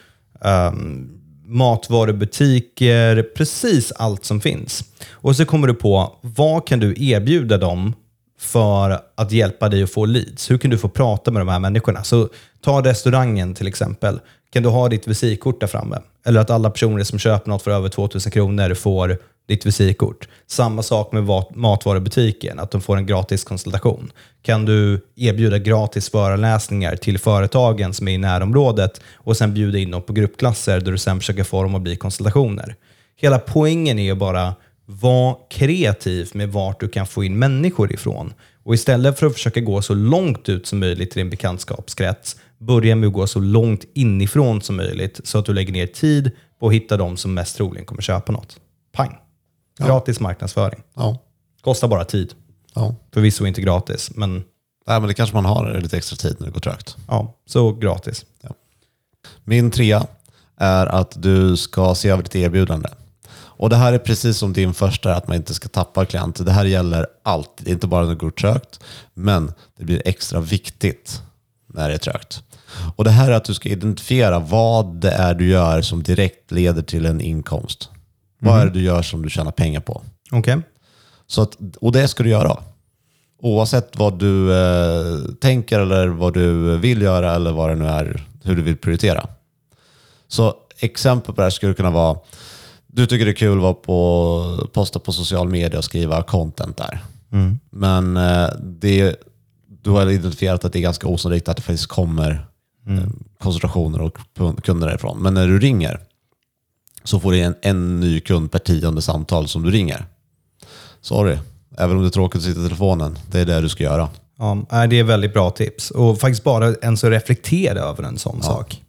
um, 0.40 1.10
matvarubutiker, 1.46 3.22
precis 3.22 3.92
allt 3.92 4.24
som 4.24 4.40
finns. 4.40 4.84
Och 5.10 5.36
så 5.36 5.44
kommer 5.44 5.66
du 5.68 5.74
på, 5.74 6.18
vad 6.20 6.66
kan 6.66 6.80
du 6.80 6.94
erbjuda 6.96 7.58
dem 7.58 7.94
för 8.38 9.00
att 9.14 9.32
hjälpa 9.32 9.68
dig 9.68 9.82
att 9.82 9.90
få 9.90 10.04
leads? 10.06 10.50
Hur 10.50 10.58
kan 10.58 10.70
du 10.70 10.78
få 10.78 10.88
prata 10.88 11.30
med 11.30 11.40
de 11.40 11.48
här 11.48 11.58
människorna? 11.58 12.04
Så 12.04 12.28
ta 12.60 12.84
restaurangen 12.84 13.54
till 13.54 13.66
exempel. 13.66 14.20
Kan 14.50 14.62
du 14.62 14.68
ha 14.68 14.88
ditt 14.88 15.06
visitkort 15.06 15.60
där 15.60 15.66
framme? 15.66 15.98
Eller 16.26 16.40
att 16.40 16.50
alla 16.50 16.70
personer 16.70 17.04
som 17.04 17.18
köper 17.18 17.50
något 17.50 17.62
för 17.62 17.70
över 17.70 17.88
2000 17.88 18.32
kronor 18.32 18.74
får 18.74 19.18
ditt 19.48 19.66
visitkort. 19.66 20.28
Samma 20.46 20.82
sak 20.82 21.12
med 21.12 21.24
matvarubutiken, 21.54 22.58
att 22.58 22.70
de 22.70 22.80
får 22.80 22.96
en 22.96 23.06
gratis 23.06 23.44
konsultation. 23.44 24.12
Kan 24.42 24.64
du 24.64 25.06
erbjuda 25.16 25.58
gratis 25.58 26.10
föreläsningar 26.10 26.96
till 26.96 27.18
företagen 27.18 27.94
som 27.94 28.08
är 28.08 28.12
i 28.12 28.18
närområdet 28.18 29.00
och 29.14 29.36
sen 29.36 29.54
bjuda 29.54 29.78
in 29.78 29.90
dem 29.90 30.02
på 30.02 30.12
gruppklasser 30.12 30.80
där 30.80 30.92
du 30.92 30.98
sen 30.98 31.20
försöker 31.20 31.44
få 31.44 31.62
dem 31.62 31.74
att 31.74 31.82
bli 31.82 31.96
konsultationer. 31.96 32.76
Hela 33.16 33.38
poängen 33.38 33.98
är 33.98 34.02
ju 34.02 34.14
bara 34.14 34.54
vara 34.90 35.36
kreativ 35.50 36.30
med 36.34 36.52
vart 36.52 36.80
du 36.80 36.88
kan 36.88 37.06
få 37.06 37.24
in 37.24 37.38
människor 37.38 37.92
ifrån. 37.92 38.32
Och 38.62 38.74
istället 38.74 39.18
för 39.18 39.26
att 39.26 39.32
försöka 39.32 39.60
gå 39.60 39.82
så 39.82 39.94
långt 39.94 40.48
ut 40.48 40.66
som 40.66 40.78
möjligt 40.78 41.16
i 41.16 41.20
din 41.20 41.30
bekantskapskrets, 41.30 42.36
börja 42.58 42.96
med 42.96 43.06
att 43.06 43.12
gå 43.12 43.26
så 43.26 43.40
långt 43.40 43.84
inifrån 43.94 44.62
som 44.62 44.76
möjligt 44.76 45.20
så 45.24 45.38
att 45.38 45.44
du 45.46 45.52
lägger 45.52 45.72
ner 45.72 45.86
tid 45.86 46.30
på 46.60 46.66
att 46.66 46.72
hitta 46.74 46.96
de 46.96 47.16
som 47.16 47.34
mest 47.34 47.56
troligen 47.56 47.86
kommer 47.86 48.02
köpa 48.02 48.32
något. 48.32 48.60
Pang! 48.92 49.16
Gratis 49.78 50.20
marknadsföring. 50.20 50.80
Ja. 50.94 51.18
Kostar 51.60 51.88
bara 51.88 52.04
tid. 52.04 52.34
ja. 52.74 52.94
Förvisso 53.14 53.46
inte 53.46 53.60
gratis, 53.60 54.10
men 54.14 54.44
Nej, 54.86 55.00
men 55.00 55.08
det 55.08 55.14
kanske 55.14 55.36
man 55.36 55.44
har 55.44 55.80
lite 55.80 55.96
extra 55.96 56.16
tid 56.16 56.36
när 56.38 56.46
det 56.46 56.52
går 56.52 56.60
trögt. 56.60 56.96
ja, 57.08 57.34
så 57.46 57.72
gratis. 57.72 58.24
Min 59.44 59.70
trea 59.70 60.06
är 60.56 60.86
att 60.86 61.22
du 61.22 61.56
ska 61.56 61.94
se 61.94 62.08
över 62.08 62.22
ditt 62.22 62.36
erbjudande. 62.36 62.88
Och 63.58 63.70
Det 63.70 63.76
här 63.76 63.92
är 63.92 63.98
precis 63.98 64.36
som 64.36 64.52
din 64.52 64.74
första, 64.74 65.14
att 65.14 65.28
man 65.28 65.36
inte 65.36 65.54
ska 65.54 65.68
tappa 65.68 66.04
klienter. 66.04 66.44
Det 66.44 66.52
här 66.52 66.64
gäller 66.64 67.06
alltid, 67.22 67.68
inte 67.68 67.86
bara 67.86 68.02
när 68.02 68.10
det 68.10 68.16
går 68.16 68.30
trögt, 68.30 68.80
men 69.14 69.52
det 69.78 69.84
blir 69.84 70.02
extra 70.04 70.40
viktigt 70.40 71.22
när 71.66 71.88
det 71.88 71.94
är 71.94 71.98
trögt. 71.98 72.42
Och 72.96 73.04
Det 73.04 73.10
här 73.10 73.30
är 73.30 73.34
att 73.34 73.44
du 73.44 73.54
ska 73.54 73.68
identifiera 73.68 74.38
vad 74.38 74.94
det 74.94 75.10
är 75.10 75.34
du 75.34 75.48
gör 75.48 75.82
som 75.82 76.02
direkt 76.02 76.50
leder 76.50 76.82
till 76.82 77.06
en 77.06 77.20
inkomst. 77.20 77.90
Vad 78.40 78.60
är 78.60 78.64
det 78.64 78.72
du 78.72 78.82
gör 78.82 79.02
som 79.02 79.22
du 79.22 79.30
tjänar 79.30 79.50
pengar 79.50 79.80
på? 79.80 80.02
Så 81.26 81.42
att, 81.42 81.56
och 81.80 81.92
det 81.92 82.08
ska 82.08 82.22
du 82.22 82.30
göra. 82.30 82.56
Oavsett 83.42 83.98
vad 83.98 84.18
du 84.18 84.54
eh, 84.54 85.18
tänker 85.40 85.80
eller 85.80 86.08
vad 86.08 86.34
du 86.34 86.76
vill 86.76 87.02
göra 87.02 87.34
eller 87.34 87.52
vad 87.52 87.70
det 87.70 87.74
nu 87.76 87.86
är, 87.86 88.26
hur 88.44 88.56
du 88.56 88.62
vill 88.62 88.76
prioritera. 88.76 89.26
Så 90.28 90.54
exempel 90.78 91.34
på 91.34 91.40
det 91.40 91.44
här 91.44 91.50
skulle 91.50 91.74
kunna 91.74 91.90
vara, 91.90 92.18
du 92.92 93.06
tycker 93.06 93.24
det 93.24 93.30
är 93.30 93.34
kul 93.34 93.56
att 93.56 93.62
vara 93.62 93.74
på, 93.74 94.68
posta 94.72 94.98
på 94.98 95.12
social 95.12 95.48
media 95.48 95.78
och 95.78 95.84
skriva 95.84 96.22
content 96.22 96.76
där. 96.76 97.04
Men 97.70 98.16
eh, 98.16 98.48
det, 98.60 99.16
du 99.82 99.90
har 99.90 100.10
identifierat 100.10 100.64
att 100.64 100.72
det 100.72 100.78
är 100.78 100.80
ganska 100.80 101.08
osannolikt 101.08 101.48
att 101.48 101.56
det 101.56 101.62
faktiskt 101.62 101.86
kommer 101.86 102.46
eh, 102.88 103.08
konsultationer 103.38 104.00
och 104.00 104.18
kunder 104.62 104.86
därifrån. 104.86 105.22
Men 105.22 105.34
när 105.34 105.46
du 105.46 105.58
ringer 105.58 106.00
så 107.04 107.20
får 107.20 107.32
du 107.32 107.40
en, 107.40 107.54
en 107.62 108.00
ny 108.00 108.20
kund 108.20 108.52
per 108.52 108.58
tionde 108.58 109.02
samtal 109.02 109.48
som 109.48 109.62
du 109.62 109.70
ringer. 109.70 110.06
Sorry, 111.00 111.38
även 111.78 111.96
om 111.96 112.02
det 112.02 112.08
är 112.08 112.10
tråkigt 112.10 112.38
att 112.38 112.44
sitta 112.44 112.60
i 112.60 112.62
telefonen, 112.62 113.18
det 113.30 113.40
är 113.40 113.46
det 113.46 113.60
du 113.60 113.68
ska 113.68 113.84
göra. 113.84 114.08
Ja, 114.38 114.86
det 114.86 114.98
är 114.98 115.04
väldigt 115.04 115.32
bra 115.32 115.50
tips. 115.50 115.90
Och 115.90 116.20
faktiskt 116.20 116.44
bara 116.44 116.74
ens 116.74 117.04
att 117.04 117.10
reflektera 117.10 117.80
över 117.80 118.02
en 118.02 118.18
sån 118.18 118.42
sak. 118.42 118.82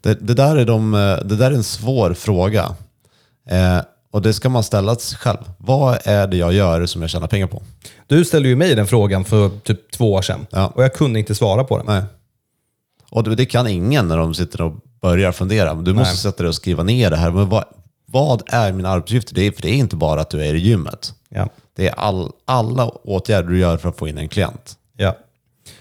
Det, 0.00 0.14
det, 0.14 0.34
där 0.34 0.56
är 0.56 0.64
de, 0.64 0.94
eh, 0.94 0.98
det 1.00 1.36
där 1.36 1.50
är 1.50 1.54
en 1.54 1.64
svår 1.64 2.14
fråga. 2.14 2.74
Eh, 3.48 3.78
och 4.10 4.22
det 4.22 4.32
ska 4.32 4.48
man 4.48 4.62
ställa 4.62 4.94
sig 4.96 5.18
själv. 5.18 5.38
Vad 5.58 5.98
är 6.04 6.26
det 6.26 6.36
jag 6.36 6.52
gör 6.52 6.86
som 6.86 7.00
jag 7.02 7.10
tjänar 7.10 7.26
pengar 7.26 7.46
på? 7.46 7.62
Du 8.06 8.24
ställde 8.24 8.48
ju 8.48 8.56
mig 8.56 8.74
den 8.74 8.86
frågan 8.86 9.24
för 9.24 9.48
typ 9.48 9.90
två 9.90 10.12
år 10.12 10.22
sedan 10.22 10.46
Ja. 10.50 10.66
och 10.74 10.84
jag 10.84 10.94
kunde 10.94 11.18
inte 11.18 11.34
svara 11.34 11.64
på 11.64 11.76
den. 11.78 11.86
Nej. 11.86 12.02
Och 13.10 13.24
det, 13.24 13.34
det 13.34 13.46
kan 13.46 13.66
ingen 13.66 14.08
när 14.08 14.16
de 14.16 14.34
sitter 14.34 14.60
och 14.60 14.74
börjar 15.00 15.32
fundera. 15.32 15.74
Du 15.74 15.92
måste 15.94 16.16
sätta 16.16 16.42
dig 16.42 16.48
och 16.48 16.54
skriva 16.54 16.82
ner 16.82 17.10
det 17.10 17.16
här. 17.16 17.30
Men 17.30 17.48
vad, 17.48 17.64
vad 18.06 18.42
är 18.46 18.72
mina 18.72 18.88
arbetsuppgifter? 18.88 19.34
Det 19.34 19.46
är, 19.46 19.52
för 19.52 19.62
det 19.62 19.68
är 19.68 19.74
inte 19.74 19.96
bara 19.96 20.20
att 20.20 20.30
du 20.30 20.44
är 20.44 20.54
i 20.54 20.58
gymmet. 20.58 21.14
Ja. 21.28 21.48
Det 21.76 21.88
är 21.88 21.94
all, 21.94 22.30
alla 22.44 22.86
åtgärder 22.88 23.48
du 23.48 23.58
gör 23.58 23.76
för 23.76 23.88
att 23.88 23.96
få 23.98 24.08
in 24.08 24.18
en 24.18 24.28
klient 24.28 24.76
Ja. 24.96 25.16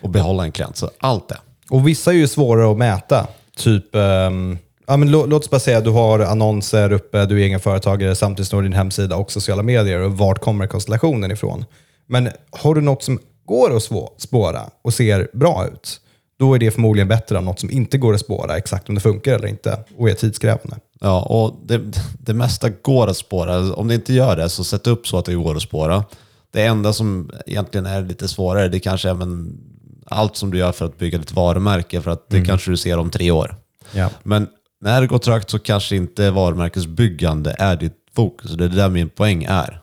och 0.01 0.09
behålla 0.09 0.43
en 0.43 0.51
klient. 0.51 0.77
Så 0.77 0.89
allt 0.99 1.29
det. 1.29 1.37
Och 1.69 1.87
vissa 1.87 2.11
är 2.11 2.15
ju 2.15 2.27
svårare 2.27 2.71
att 2.71 2.77
mäta. 2.77 3.27
Typ, 3.57 3.95
ehm, 3.95 4.57
ja, 4.91 4.97
men 4.97 5.11
lå, 5.11 5.25
låt 5.25 5.43
oss 5.43 5.49
bara 5.49 5.59
säga 5.59 5.77
att 5.77 5.83
du 5.83 5.89
har 5.89 6.19
annonser 6.19 6.91
uppe, 6.91 7.25
du 7.25 7.41
är 7.41 7.45
egen 7.45 7.59
företagare, 7.59 8.15
samtidigt 8.15 8.47
står 8.47 8.61
din 8.61 8.73
hemsida 8.73 9.15
och 9.15 9.31
sociala 9.31 9.63
medier. 9.63 9.99
Och 9.99 10.17
vart 10.17 10.39
kommer 10.39 10.67
konstellationen 10.67 11.31
ifrån? 11.31 11.65
Men 12.07 12.29
har 12.49 12.75
du 12.75 12.81
något 12.81 13.03
som 13.03 13.19
går 13.45 13.75
att 13.75 13.83
spåra 14.21 14.61
och 14.81 14.93
ser 14.93 15.29
bra 15.33 15.67
ut, 15.73 16.01
då 16.39 16.53
är 16.53 16.59
det 16.59 16.71
förmodligen 16.71 17.07
bättre 17.07 17.37
än 17.37 17.45
något 17.45 17.59
som 17.59 17.71
inte 17.71 17.97
går 17.97 18.13
att 18.13 18.19
spåra 18.19 18.57
exakt 18.57 18.89
om 18.89 18.95
det 18.95 19.01
funkar 19.01 19.35
eller 19.35 19.47
inte 19.47 19.79
och 19.97 20.09
är 20.09 20.13
tidskrävande. 20.13 20.77
Ja, 20.99 21.21
och 21.21 21.59
det, 21.65 21.81
det 22.19 22.33
mesta 22.33 22.69
går 22.69 23.07
att 23.07 23.17
spåra. 23.17 23.73
Om 23.73 23.87
det 23.87 23.95
inte 23.95 24.13
gör 24.13 24.35
det, 24.35 24.49
så 24.49 24.63
sätt 24.63 24.87
upp 24.87 25.07
så 25.07 25.17
att 25.17 25.25
det 25.25 25.33
går 25.33 25.55
att 25.55 25.61
spåra. 25.61 26.03
Det 26.51 26.63
enda 26.63 26.93
som 26.93 27.31
egentligen 27.45 27.85
är 27.85 28.01
lite 28.01 28.27
svårare, 28.27 28.67
det 28.67 28.79
kanske 28.79 29.09
är 29.09 29.13
men, 29.13 29.57
allt 30.05 30.35
som 30.35 30.51
du 30.51 30.57
gör 30.57 30.71
för 30.71 30.85
att 30.85 30.97
bygga 30.97 31.17
ditt 31.17 31.31
varumärke, 31.31 32.01
för 32.01 32.11
att 32.11 32.29
det 32.29 32.45
kanske 32.45 32.71
du 32.71 32.77
ser 32.77 32.97
om 32.97 33.09
tre 33.09 33.31
år. 33.31 33.55
Ja. 33.91 34.09
Men 34.23 34.47
när 34.81 35.01
det 35.01 35.07
går 35.07 35.17
trögt 35.17 35.49
så 35.49 35.59
kanske 35.59 35.95
inte 35.95 36.31
varumärkesbyggande 36.31 37.55
är 37.59 37.75
ditt 37.75 37.97
fokus. 38.15 38.51
Det 38.51 38.65
är 38.65 38.69
där 38.69 38.89
min 38.89 39.09
poäng 39.09 39.43
är. 39.43 39.81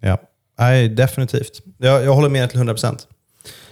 Ja, 0.00 0.18
Nej, 0.58 0.88
definitivt. 0.88 1.62
Jag, 1.78 2.04
jag 2.04 2.14
håller 2.14 2.28
med 2.28 2.50
till 2.50 2.58
100 2.58 2.74
procent. 2.74 3.06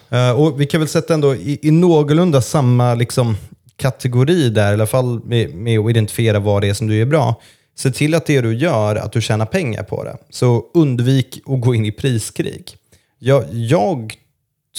Eh, 0.09 0.30
och 0.30 0.61
vi 0.61 0.66
kan 0.66 0.80
väl 0.80 0.88
sätta 0.88 1.14
ändå 1.14 1.35
i, 1.35 1.59
i 1.62 1.70
någorlunda 1.70 2.40
samma 2.40 2.94
liksom, 2.94 3.37
kategori 3.76 4.48
där, 4.48 4.70
i 4.70 4.74
alla 4.74 4.87
fall 4.87 5.20
med, 5.24 5.54
med 5.54 5.78
att 5.78 5.90
identifiera 5.90 6.38
vad 6.38 6.62
det 6.62 6.68
är 6.68 6.74
som 6.74 6.87
du 6.87 6.96
gör 6.96 7.06
bra. 7.06 7.40
Se 7.76 7.90
till 7.90 8.14
att 8.14 8.26
det 8.26 8.40
du 8.40 8.54
gör, 8.54 8.96
att 8.96 9.12
du 9.12 9.20
tjänar 9.20 9.46
pengar 9.46 9.83
på 9.83 10.04
det. 10.04 10.16
Så 10.30 10.64
undvik 10.74 11.42
att 11.46 11.61
gå 11.61 11.74
in 11.74 11.87
i 11.87 11.92
priskrig. 11.92 12.76
Jag, 13.18 13.44
jag 13.52 14.14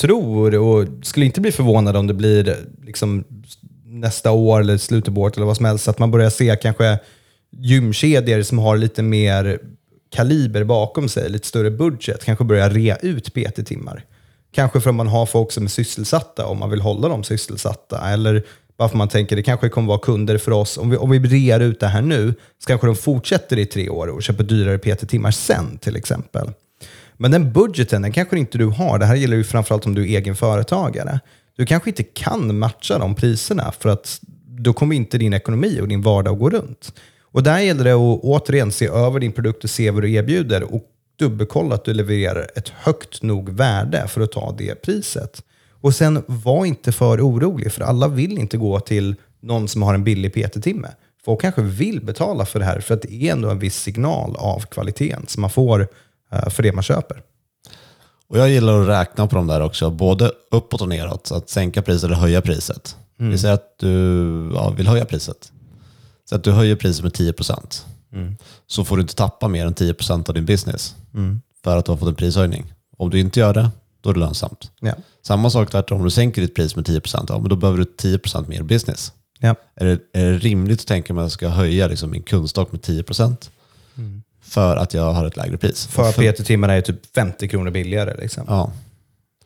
tror, 0.01 0.55
och 0.55 0.87
skulle 1.03 1.25
inte 1.25 1.41
bli 1.41 1.51
förvånad 1.51 1.97
om 1.97 2.07
det 2.07 2.13
blir 2.13 2.57
liksom 2.85 3.23
nästa 4.01 4.31
år 4.31 4.59
eller 4.59 4.77
slutet 4.77 5.15
på 5.15 5.21
året 5.21 5.37
eller 5.37 5.45
vad 5.45 5.57
som 5.57 5.65
helst, 5.65 5.83
så 5.83 5.91
att 5.91 5.99
man 5.99 6.11
börjar 6.11 6.29
se 6.29 6.55
kanske 6.61 6.99
gymkedjor 7.51 8.41
som 8.41 8.59
har 8.59 8.77
lite 8.77 9.03
mer 9.03 9.59
kaliber 10.09 10.63
bakom 10.63 11.09
sig, 11.09 11.29
lite 11.29 11.47
större 11.47 11.71
budget, 11.71 12.25
kanske 12.25 12.45
börja 12.45 12.69
rea 12.69 12.97
ut 12.97 13.33
PT-timmar. 13.33 14.05
Kanske 14.53 14.81
för 14.81 14.89
att 14.89 14.95
man 14.95 15.07
har 15.07 15.25
folk 15.25 15.51
som 15.51 15.63
är 15.63 15.69
sysselsatta 15.69 16.45
om 16.45 16.59
man 16.59 16.69
vill 16.69 16.81
hålla 16.81 17.07
dem 17.07 17.23
sysselsatta. 17.23 18.09
Eller 18.09 18.43
varför 18.77 18.97
man 18.97 19.09
tänker 19.09 19.35
det 19.35 19.43
kanske 19.43 19.69
kommer 19.69 19.87
vara 19.87 19.99
kunder 19.99 20.37
för 20.37 20.51
oss. 20.51 20.77
Om 20.77 20.89
vi, 20.89 20.97
om 20.97 21.09
vi 21.09 21.19
rear 21.19 21.59
ut 21.59 21.79
det 21.79 21.87
här 21.87 22.01
nu 22.01 22.33
så 22.59 22.67
kanske 22.67 22.87
de 22.87 22.95
fortsätter 22.95 23.59
i 23.59 23.65
tre 23.65 23.89
år 23.89 24.07
och 24.07 24.23
köper 24.23 24.43
dyrare 24.43 24.77
PT-timmar 24.77 25.31
sen 25.31 25.77
till 25.77 25.95
exempel. 25.95 26.51
Men 27.17 27.31
den 27.31 27.53
budgeten, 27.53 28.01
den 28.01 28.11
kanske 28.11 28.39
inte 28.39 28.57
du 28.57 28.65
har. 28.65 28.99
Det 28.99 29.05
här 29.05 29.15
gäller 29.15 29.37
ju 29.37 29.43
framförallt 29.43 29.85
om 29.85 29.95
du 29.95 30.01
är 30.01 30.17
egen 30.17 30.35
företagare. 30.35 31.19
Du 31.55 31.65
kanske 31.65 31.89
inte 31.89 32.03
kan 32.03 32.59
matcha 32.59 32.97
de 32.97 33.15
priserna 33.15 33.71
för 33.79 33.89
att 33.89 34.19
då 34.45 34.73
kommer 34.73 34.95
inte 34.95 35.17
din 35.17 35.33
ekonomi 35.33 35.79
och 35.81 35.87
din 35.87 36.01
vardag 36.01 36.33
att 36.33 36.39
gå 36.39 36.49
runt. 36.49 36.93
Och 37.21 37.43
där 37.43 37.59
gäller 37.59 37.83
det 37.83 37.91
att 37.91 38.23
återigen 38.23 38.71
se 38.71 38.87
över 38.87 39.19
din 39.19 39.31
produkt 39.31 39.63
och 39.63 39.69
se 39.69 39.91
vad 39.91 40.03
du 40.03 40.13
erbjuder 40.13 40.73
och 40.73 40.83
dubbelkolla 41.19 41.75
att 41.75 41.85
du 41.85 41.93
levererar 41.93 42.47
ett 42.55 42.69
högt 42.69 43.23
nog 43.23 43.49
värde 43.49 44.07
för 44.07 44.21
att 44.21 44.31
ta 44.31 44.55
det 44.57 44.75
priset. 44.75 45.43
Och 45.81 45.95
sen 45.95 46.23
var 46.27 46.65
inte 46.65 46.91
för 46.91 47.21
orolig, 47.21 47.71
för 47.71 47.81
alla 47.81 48.07
vill 48.07 48.37
inte 48.37 48.57
gå 48.57 48.79
till 48.79 49.15
någon 49.39 49.67
som 49.67 49.81
har 49.81 49.93
en 49.93 50.03
billig 50.03 50.33
PT-timme. 50.33 50.87
Folk 51.25 51.41
kanske 51.41 51.61
vill 51.61 52.01
betala 52.01 52.45
för 52.45 52.59
det 52.59 52.65
här 52.65 52.79
för 52.79 52.93
att 52.93 53.01
det 53.01 53.13
är 53.13 53.31
ändå 53.31 53.49
en 53.49 53.59
viss 53.59 53.75
signal 53.75 54.35
av 54.35 54.59
kvaliteten 54.59 55.27
som 55.27 55.41
man 55.41 55.49
får 55.49 55.87
eh, 56.31 56.49
för 56.49 56.63
det 56.63 56.71
man 56.71 56.83
köper. 56.83 57.21
Och 58.31 58.37
jag 58.37 58.49
gillar 58.49 58.81
att 58.81 58.87
räkna 58.87 59.27
på 59.27 59.35
de 59.35 59.47
där 59.47 59.61
också, 59.61 59.89
både 59.89 60.31
uppåt 60.51 60.81
och 60.81 60.89
neråt. 60.89 61.27
Så 61.27 61.35
att 61.35 61.49
sänka 61.49 61.81
priset 61.81 62.03
eller 62.03 62.15
höja 62.15 62.41
priset. 62.41 62.97
Vi 63.17 63.37
säger 63.37 63.53
att 63.53 63.75
du 63.79 64.51
ja, 64.55 64.69
vill 64.69 64.87
höja 64.87 65.05
priset. 65.05 65.51
Så 66.29 66.35
att 66.35 66.43
du 66.43 66.51
höjer 66.51 66.75
priset 66.75 67.03
med 67.03 67.11
10%. 67.11 67.81
Så 68.67 68.85
får 68.85 68.97
du 68.97 69.01
inte 69.01 69.15
tappa 69.15 69.47
mer 69.47 69.65
än 69.65 69.73
10% 69.73 70.29
av 70.29 70.35
din 70.35 70.45
business. 70.45 70.95
För 71.63 71.77
att 71.77 71.85
du 71.85 71.91
har 71.91 71.97
fått 71.97 72.07
en 72.07 72.15
prishöjning. 72.15 72.73
Om 72.97 73.09
du 73.09 73.19
inte 73.19 73.39
gör 73.39 73.53
det, 73.53 73.69
då 74.01 74.09
är 74.09 74.13
det 74.13 74.19
lönsamt. 74.19 74.71
Ja. 74.79 74.93
Samma 75.23 75.49
sak 75.49 75.71
tvärtom, 75.71 75.97
om 75.97 76.03
du 76.03 76.11
sänker 76.11 76.41
ditt 76.41 76.55
pris 76.55 76.75
med 76.75 76.87
10%, 76.87 77.25
ja, 77.29 77.39
men 77.39 77.49
då 77.49 77.55
behöver 77.55 77.77
du 77.77 77.83
10% 77.83 78.47
mer 78.47 78.63
business. 78.63 79.13
Ja. 79.39 79.55
Är 79.75 79.85
det, 79.85 79.99
är 80.13 80.31
det 80.31 80.37
rimligt 80.37 80.79
att 80.79 80.87
tänka 80.87 81.13
mig 81.13 81.21
att 81.21 81.25
jag 81.25 81.31
ska 81.31 81.47
höja 81.47 81.87
liksom 81.87 82.11
min 82.11 82.23
kundstock 82.23 82.71
med 82.71 82.81
10% 82.81 83.49
för 84.41 84.75
att 84.77 84.93
jag 84.93 85.13
har 85.13 85.25
ett 85.25 85.37
lägre 85.37 85.57
pris? 85.57 85.87
För 85.87 86.09
att 86.09 86.15
PT-timmarna 86.15 86.73
är 86.73 86.81
typ 86.81 87.15
50 87.15 87.47
kronor 87.47 87.71
billigare. 87.71 88.21
Liksom. 88.21 88.43
Ja. 88.47 88.71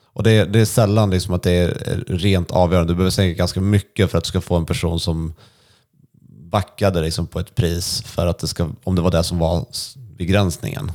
Och 0.05 0.23
det 0.23 0.31
är, 0.31 0.45
det 0.45 0.60
är 0.60 0.65
sällan 0.65 1.10
liksom 1.10 1.34
att 1.34 1.43
det 1.43 1.51
är 1.51 2.03
rent 2.08 2.51
avgörande. 2.51 2.93
Du 2.93 2.95
behöver 2.95 3.12
sänka 3.12 3.38
ganska 3.38 3.62
mycket 3.62 4.12
för 4.12 4.17
att 4.17 4.23
du 4.23 4.27
ska 4.27 4.41
få 4.41 4.55
en 4.55 4.65
person 4.65 4.99
som 4.99 5.34
backade 6.51 7.01
liksom 7.01 7.27
på 7.27 7.39
ett 7.39 7.55
pris 7.55 8.01
för 8.01 8.27
att 8.27 8.39
det 8.39 8.47
ska, 8.47 8.69
om 8.84 8.95
det 8.95 9.01
var 9.01 9.12
det 9.12 9.23
som 9.23 9.39
var 9.39 9.65
begränsningen. 10.17 10.91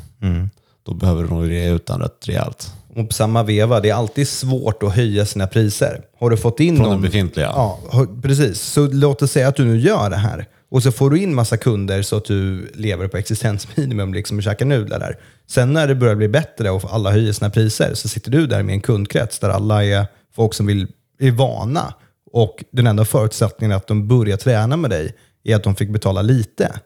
då 0.83 0.95
behöver 0.95 1.23
du 1.23 1.31
nog 1.31 1.51
rea 1.51 1.71
ut 1.71 1.87
den 1.87 2.01
rätt 2.01 2.29
rejält. 2.29 2.73
Och 2.97 3.09
på 3.09 3.15
samma 3.15 3.43
veva, 3.43 3.81
det 3.81 3.91
är 3.91 3.95
alltid 3.95 4.29
svårt 4.29 4.83
att 4.83 4.95
höja 4.95 5.27
sina 5.27 5.47
priser. 5.47 6.03
Har 6.19 6.31
du 6.31 6.37
fått 6.37 6.61
in 6.61 6.77
Från 6.77 6.85
någon... 6.87 6.93
den 6.93 7.03
befintliga. 7.03 7.47
Ja, 7.47 7.79
precis. 8.23 8.61
Så 8.61 8.87
låt 8.87 9.23
oss 9.23 9.33
säga 9.33 9.49
att 9.49 9.57
du 9.57 9.65
nu 9.65 9.79
gör 9.79 10.11
det 10.11 10.17
här. 10.17 10.47
Och 10.71 10.83
så 10.83 10.93
får 10.93 11.11
du 11.11 11.19
in 11.19 11.35
massa 11.35 11.57
kunder 11.57 12.03
så 12.03 12.17
att 12.17 12.25
du 12.25 12.71
lever 12.75 13.09
på 13.09 13.17
existensminimum 13.17 14.15
liksom 14.15 14.37
och 14.37 14.43
käkar 14.43 14.67
nudlar 14.67 14.99
där. 14.99 15.19
Sen 15.47 15.73
när 15.73 15.89
det 15.89 15.95
börjar 15.95 16.15
bli 16.15 16.29
bättre 16.29 16.71
och 16.71 16.95
alla 16.95 17.11
höjer 17.11 17.33
sina 17.33 17.51
priser 17.51 17.95
så 17.95 18.09
sitter 18.09 18.31
du 18.31 18.47
där 18.47 18.63
med 18.63 18.73
en 18.73 18.81
kundkrets 18.81 19.39
där 19.39 19.49
alla 19.49 19.85
är 19.85 20.07
folk 20.35 20.55
som 20.55 20.67
vill, 20.67 20.87
är 21.19 21.31
vana. 21.31 21.95
Och 22.33 22.65
den 22.71 22.87
enda 22.87 23.05
förutsättningen 23.05 23.77
att 23.77 23.87
de 23.87 24.09
börjar 24.09 24.37
träna 24.37 24.77
med 24.77 24.91
dig 24.91 25.15
är 25.45 25.57
att 25.57 25.65
de 25.65 25.75
fick 25.75 25.91
betala 25.91 26.23
lite. 26.23 26.81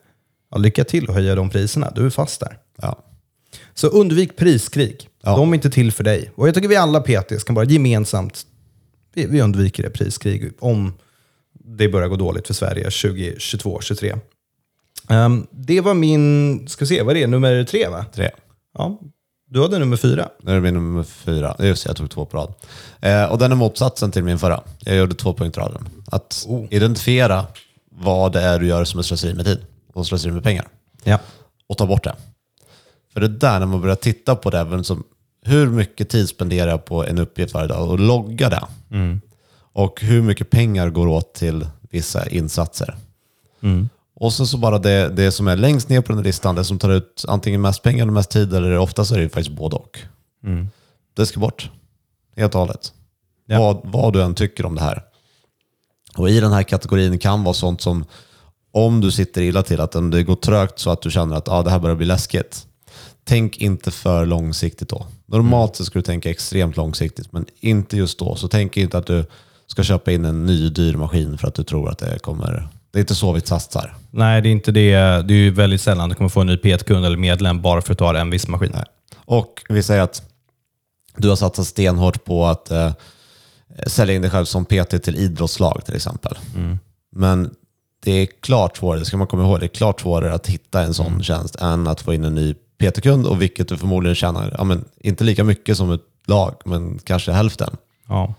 Ja, 0.51 0.57
lycka 0.57 0.83
till 0.83 1.09
att 1.09 1.15
höja 1.15 1.35
de 1.35 1.49
priserna. 1.49 1.91
Du 1.95 2.05
är 2.05 2.09
fast 2.09 2.39
där. 2.39 2.57
Ja. 2.81 3.03
Så 3.73 3.87
undvik 3.87 4.37
priskrig. 4.37 5.09
Ja. 5.23 5.35
De 5.35 5.49
är 5.49 5.55
inte 5.55 5.69
till 5.69 5.91
för 5.91 6.03
dig. 6.03 6.31
Och 6.35 6.47
jag 6.47 6.55
tycker 6.55 6.67
vi 6.67 6.75
alla 6.75 7.01
PTs 7.01 7.43
kan 7.43 7.55
bara 7.55 7.65
gemensamt, 7.65 8.45
vi, 9.13 9.25
vi 9.25 9.41
undviker 9.41 9.83
det 9.83 9.89
priskrig 9.89 10.51
om 10.59 10.93
det 11.67 11.89
börjar 11.89 12.07
gå 12.07 12.15
dåligt 12.15 12.47
för 12.47 12.53
Sverige 12.53 12.83
2022, 12.83 13.71
2023. 13.71 14.15
Um, 15.09 15.47
det 15.51 15.81
var 15.81 15.93
min, 15.93 16.67
ska 16.67 16.85
vi 16.85 16.89
se, 16.89 17.01
vad 17.01 17.17
är 17.17 17.21
det, 17.21 17.27
nummer 17.27 17.63
tre 17.63 17.87
va? 17.87 18.05
Tre. 18.13 18.31
Ja, 18.77 18.99
du 19.49 19.61
hade 19.61 19.79
nummer 19.79 19.97
fyra. 19.97 20.29
Nu 20.41 20.51
är 20.51 20.55
det 20.55 20.61
min 20.61 20.73
nummer 20.73 21.03
fyra. 21.03 21.55
Just 21.59 21.83
det, 21.83 21.89
jag 21.89 21.97
tog 21.97 22.09
två 22.09 22.25
på 22.25 22.37
rad. 22.37 22.53
Eh, 23.01 23.23
och 23.31 23.37
den 23.37 23.51
är 23.51 23.55
motsatsen 23.55 24.11
till 24.11 24.23
min 24.23 24.39
förra. 24.39 24.61
Jag 24.79 24.95
gjorde 24.95 25.15
två 25.15 25.33
punktraden. 25.33 25.89
Att 26.07 26.45
Oh. 26.47 26.65
identifiera 26.69 27.45
vad 27.91 28.31
det 28.33 28.41
är 28.41 28.59
du 28.59 28.67
gör 28.67 28.83
som 28.83 28.99
är 28.99 29.03
slöseri 29.03 29.33
med 29.33 29.45
tid 29.45 29.65
och 29.93 30.07
slöseri 30.07 30.31
med 30.31 30.43
pengar. 30.43 30.67
Ja. 31.03 31.19
Och 31.67 31.77
ta 31.77 31.85
bort 31.85 32.03
det. 32.03 32.15
För 33.13 33.19
det 33.21 33.27
där 33.27 33.59
när 33.59 33.65
man 33.65 33.81
börjar 33.81 33.95
titta 33.95 34.35
på 34.35 34.49
det, 34.49 34.83
som, 34.83 35.03
hur 35.41 35.67
mycket 35.67 36.09
tid 36.09 36.29
spenderar 36.29 36.69
jag 36.71 36.85
på 36.85 37.05
en 37.05 37.17
uppgift 37.17 37.53
varje 37.53 37.67
dag 37.67 37.89
och 37.89 37.99
logga 37.99 38.49
det. 38.49 38.63
Och 39.75 40.01
hur 40.01 40.21
mycket 40.21 40.49
pengar 40.49 40.89
går 40.89 41.07
åt 41.07 41.33
till 41.33 41.67
vissa 41.81 42.29
insatser. 42.29 42.95
Och 44.15 44.33
sen 44.33 44.47
så 44.47 44.57
bara 44.57 44.79
det, 44.79 45.09
det 45.09 45.31
som 45.31 45.47
är 45.47 45.55
längst 45.55 45.89
ner 45.89 46.01
på 46.01 46.13
den 46.13 46.23
listan, 46.23 46.55
det 46.55 46.63
som 46.63 46.79
tar 46.79 46.89
ut 46.89 47.25
antingen 47.27 47.61
mest 47.61 47.83
pengar 47.83 48.03
eller 48.03 48.13
mest 48.13 48.31
tid, 48.31 48.53
eller 48.53 48.77
oftast 48.77 49.11
är 49.11 49.19
det 49.19 49.29
faktiskt 49.29 49.57
både 49.57 49.75
och. 49.75 49.99
Det 51.15 51.25
ska 51.25 51.39
bort. 51.39 51.69
Helt 52.35 52.55
och 52.55 52.61
hållet. 52.61 52.93
Ja. 53.45 53.59
Vad, 53.59 53.81
vad 53.83 54.13
du 54.13 54.23
än 54.23 54.35
tycker 54.35 54.65
om 54.65 54.75
det 54.75 54.81
här. 54.81 55.03
Och 56.17 56.29
i 56.29 56.39
den 56.39 56.51
här 56.51 56.63
kategorin 56.63 57.19
kan 57.19 57.43
vara 57.43 57.53
sånt 57.53 57.81
som 57.81 58.05
om 58.71 59.01
du 59.01 59.11
sitter 59.11 59.41
illa 59.41 59.63
till, 59.63 59.81
att 59.81 59.95
om 59.95 60.11
det 60.11 60.23
går 60.23 60.35
trögt 60.35 60.79
så 60.79 60.89
att 60.89 61.01
du 61.01 61.11
känner 61.11 61.35
att 61.35 61.47
ah, 61.49 61.63
det 61.63 61.69
här 61.69 61.79
börjar 61.79 61.95
bli 61.95 62.05
läskigt. 62.05 62.67
Tänk 63.23 63.57
inte 63.57 63.91
för 63.91 64.25
långsiktigt 64.25 64.89
då. 64.89 65.07
Normalt 65.25 65.75
så 65.75 65.85
ska 65.85 65.99
du 65.99 66.03
tänka 66.03 66.29
extremt 66.29 66.77
långsiktigt, 66.77 67.33
men 67.33 67.45
inte 67.59 67.97
just 67.97 68.19
då. 68.19 68.35
Så 68.35 68.47
tänk 68.47 68.77
inte 68.77 68.97
att 68.97 69.07
du 69.07 69.25
ska 69.67 69.83
köpa 69.83 70.11
in 70.11 70.25
en 70.25 70.45
ny 70.45 70.69
dyr 70.69 70.95
maskin 70.95 71.37
för 71.37 71.47
att 71.47 71.55
du 71.55 71.63
tror 71.63 71.89
att 71.89 71.97
det 71.97 72.19
kommer... 72.19 72.67
Det 72.91 72.99
är 72.99 73.01
inte 73.01 73.15
så 73.15 73.31
vi 73.31 73.41
satsar. 73.41 73.95
Nej, 74.11 74.41
det 74.41 74.49
är 74.49 74.51
inte 74.51 74.71
det. 74.71 74.91
Det 74.97 75.33
är 75.33 75.37
ju 75.37 75.51
väldigt 75.51 75.81
sällan 75.81 76.09
du 76.09 76.15
kommer 76.15 76.29
få 76.29 76.41
en 76.41 76.47
ny 76.47 76.55
P1-kund 76.55 77.05
eller 77.05 77.17
medlem 77.17 77.61
bara 77.61 77.81
för 77.81 77.91
att 77.91 77.97
du 77.97 78.03
har 78.03 78.13
en 78.13 78.29
viss 78.29 78.47
maskin. 78.47 78.75
Och 79.25 79.63
vi 79.69 79.83
säger 79.83 80.01
att 80.01 80.23
du 81.17 81.29
har 81.29 81.35
satsat 81.35 81.67
stenhårt 81.67 82.25
på 82.25 82.45
att 82.45 82.71
eh, 82.71 82.91
sälja 83.87 84.15
in 84.15 84.21
dig 84.21 84.31
själv 84.31 84.45
som 84.45 84.65
PT 84.65 85.03
till 85.03 85.15
idrottslag 85.15 85.85
till 85.85 85.95
exempel. 85.95 86.37
Men 87.11 87.55
det 88.03 88.11
är 88.11 88.25
klart 88.25 88.77
svårare, 88.77 88.99
det 88.99 89.05
ska 89.05 89.17
man 89.17 89.27
komma 89.27 89.43
ihåg, 89.43 89.59
det 89.59 89.65
är 89.65 89.67
klart 89.67 90.01
svårare 90.01 90.33
att 90.33 90.47
hitta 90.47 90.81
en 90.81 90.93
sån 90.93 91.23
tjänst 91.23 91.55
än 91.55 91.87
att 91.87 92.01
få 92.01 92.13
in 92.13 92.23
en 92.23 92.35
ny 92.35 92.53
PT-kund 92.53 93.25
och 93.25 93.41
vilket 93.41 93.67
du 93.67 93.77
förmodligen 93.77 94.15
tjänar, 94.15 94.55
ja, 94.57 94.63
men, 94.63 94.85
inte 94.99 95.23
lika 95.23 95.43
mycket 95.43 95.77
som 95.77 95.91
ett 95.91 96.01
lag, 96.27 96.55
men 96.65 96.99
kanske 97.03 97.31
hälften. 97.31 97.77
Ja, 98.07 98.33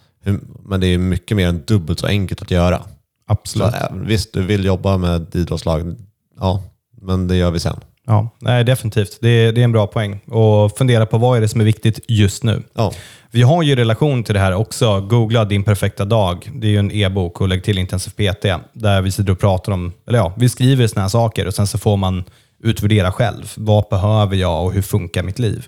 Men 0.64 0.80
det 0.80 0.86
är 0.86 0.98
mycket 0.98 1.36
mer 1.36 1.48
än 1.48 1.62
dubbelt 1.66 2.00
så 2.00 2.06
enkelt 2.06 2.42
att 2.42 2.50
göra. 2.50 2.78
Så, 2.78 2.84
absolut. 3.26 3.74
eh, 3.74 3.92
visst, 3.92 4.32
du 4.32 4.42
vill 4.42 4.64
jobba 4.64 4.96
med 4.96 5.34
idrottslag, 5.34 5.96
ja, 6.40 6.62
men 7.02 7.28
det 7.28 7.36
gör 7.36 7.50
vi 7.50 7.60
sen. 7.60 7.80
Ja, 8.06 8.36
nej, 8.40 8.64
definitivt. 8.64 9.18
Det 9.20 9.28
är, 9.28 9.52
det 9.52 9.60
är 9.60 9.64
en 9.64 9.72
bra 9.72 9.86
poäng. 9.86 10.20
Och 10.26 10.78
fundera 10.78 11.06
på 11.06 11.18
vad 11.18 11.36
är 11.36 11.40
det 11.40 11.48
som 11.48 11.60
är 11.60 11.64
viktigt 11.64 12.00
just 12.08 12.42
nu. 12.44 12.62
Ja, 12.74 12.92
Vi 13.30 13.42
har 13.42 13.62
ju 13.62 13.76
relation 13.76 14.24
till 14.24 14.34
det 14.34 14.40
här 14.40 14.54
också. 14.54 15.00
Googla 15.00 15.44
din 15.44 15.64
perfekta 15.64 16.04
dag. 16.04 16.50
Det 16.54 16.66
är 16.66 16.70
ju 16.70 16.78
en 16.78 16.92
e-bok 16.92 17.40
och 17.40 17.48
lägg 17.48 17.64
till 17.64 17.78
Intensiv 17.78 18.10
PT 18.10 18.46
där 18.72 19.02
vi 19.02 19.10
sitter 19.12 19.32
och 19.32 19.38
pratar 19.38 19.72
om, 19.72 19.92
eller 20.08 20.18
ja, 20.18 20.32
vi 20.36 20.48
skriver 20.48 20.86
såna 20.86 21.02
här 21.02 21.08
saker 21.08 21.46
och 21.46 21.54
sen 21.54 21.66
så 21.66 21.78
får 21.78 21.96
man 21.96 22.24
utvärdera 22.62 23.12
själv. 23.12 23.52
Vad 23.56 23.84
behöver 23.90 24.36
jag 24.36 24.64
och 24.64 24.72
hur 24.72 24.82
funkar 24.82 25.22
mitt 25.22 25.38
liv? 25.38 25.66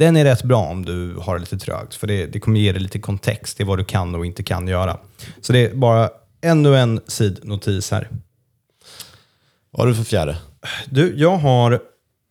Den 0.00 0.16
är 0.16 0.24
rätt 0.24 0.42
bra 0.42 0.66
om 0.66 0.84
du 0.84 1.14
har 1.14 1.34
det 1.34 1.40
lite 1.40 1.58
trögt, 1.58 1.94
för 1.94 2.06
det, 2.06 2.26
det 2.26 2.40
kommer 2.40 2.60
ge 2.60 2.72
dig 2.72 2.82
lite 2.82 2.98
kontext 2.98 3.56
till 3.56 3.66
vad 3.66 3.78
du 3.78 3.84
kan 3.84 4.14
och 4.14 4.26
inte 4.26 4.42
kan 4.42 4.68
göra. 4.68 4.98
Så 5.40 5.52
det 5.52 5.70
är 5.70 5.74
bara 5.74 6.10
ännu 6.40 6.76
en 6.76 7.00
sidnotis 7.06 7.90
här. 7.90 8.08
vad 9.70 9.80
har 9.80 9.86
du 9.86 9.94
för 9.94 10.04
fjärde? 10.04 10.36
Du, 10.86 11.14
jag 11.16 11.36
har 11.36 11.80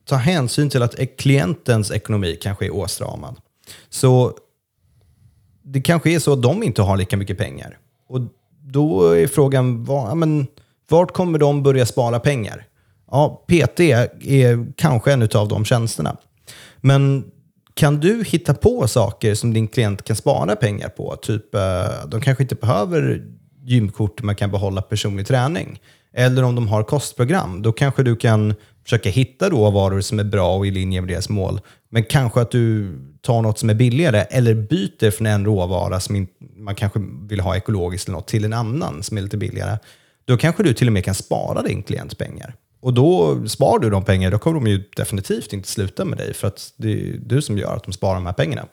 ta 0.05 0.15
hänsyn 0.15 0.69
till 0.69 0.83
att 0.83 0.95
klientens 1.17 1.91
ekonomi 1.91 2.37
kanske 2.41 2.65
är 2.65 2.73
åstramad. 2.73 3.35
Så 3.89 4.33
det 5.63 5.81
kanske 5.81 6.11
är 6.11 6.19
så 6.19 6.33
att 6.33 6.41
de 6.41 6.63
inte 6.63 6.81
har 6.81 6.97
lika 6.97 7.17
mycket 7.17 7.37
pengar. 7.37 7.77
Och 8.07 8.21
då 8.63 9.11
är 9.11 9.27
frågan, 9.27 9.83
var, 9.85 10.15
men, 10.15 10.47
vart 10.89 11.13
kommer 11.13 11.39
de 11.39 11.63
börja 11.63 11.85
spara 11.85 12.19
pengar? 12.19 12.67
Ja, 13.11 13.45
PT 13.47 13.79
är 13.79 14.73
kanske 14.75 15.13
en 15.13 15.29
av 15.33 15.47
de 15.47 15.65
tjänsterna. 15.65 16.17
Men 16.81 17.31
kan 17.79 17.99
du 17.99 18.23
hitta 18.23 18.53
på 18.53 18.87
saker 18.87 19.35
som 19.35 19.53
din 19.53 19.67
klient 19.67 20.03
kan 20.03 20.15
spara 20.15 20.55
pengar 20.55 20.89
på? 20.89 21.15
Typ, 21.15 21.55
eh, 21.55 21.61
de 22.07 22.21
kanske 22.21 22.43
inte 22.43 22.55
behöver 22.55 23.23
gymkort, 23.63 24.21
man 24.23 24.35
kan 24.35 24.51
behålla 24.51 24.81
personlig 24.81 25.27
träning. 25.27 25.79
Eller 26.13 26.43
om 26.43 26.55
de 26.55 26.67
har 26.67 26.83
kostprogram, 26.83 27.61
då 27.61 27.71
kanske 27.71 28.03
du 28.03 28.15
kan 28.15 28.53
försöka 28.83 29.09
hitta 29.09 29.49
råvaror 29.49 30.01
som 30.01 30.19
är 30.19 30.23
bra 30.23 30.55
och 30.55 30.67
i 30.67 30.71
linje 30.71 31.01
med 31.01 31.09
deras 31.09 31.29
mål. 31.29 31.61
Men 31.89 32.03
kanske 32.03 32.41
att 32.41 32.51
du 32.51 32.93
tar 33.21 33.41
något 33.41 33.59
som 33.59 33.69
är 33.69 33.73
billigare 33.73 34.21
eller 34.21 34.53
byter 34.53 35.11
från 35.11 35.27
en 35.27 35.45
råvara 35.45 35.99
som 35.99 36.27
man 36.57 36.75
kanske 36.75 36.99
vill 37.29 37.39
ha 37.39 37.55
ekologiskt 37.55 38.07
eller 38.07 38.17
något 38.17 38.27
till 38.27 38.45
en 38.45 38.53
annan 38.53 39.03
som 39.03 39.17
är 39.17 39.21
lite 39.21 39.37
billigare. 39.37 39.77
Då 40.25 40.37
kanske 40.37 40.63
du 40.63 40.73
till 40.73 40.87
och 40.87 40.93
med 40.93 41.05
kan 41.05 41.15
spara 41.15 41.61
din 41.61 41.83
klients 41.83 42.15
pengar. 42.15 42.55
Och 42.81 42.93
då 42.93 43.37
sparar 43.47 43.79
du 43.79 43.89
de 43.89 44.03
pengarna, 44.03 44.31
då 44.31 44.39
kommer 44.39 44.59
de 44.59 44.69
ju 44.69 44.83
definitivt 44.95 45.53
inte 45.53 45.67
sluta 45.67 46.05
med 46.05 46.17
dig 46.17 46.33
för 46.33 46.47
att 46.47 46.73
det 46.77 46.91
är 46.91 47.19
du 47.25 47.41
som 47.41 47.57
gör 47.57 47.75
att 47.75 47.83
de 47.83 47.93
sparar 47.93 48.15
de 48.15 48.25
här 48.25 48.33
pengarna. 48.33 48.65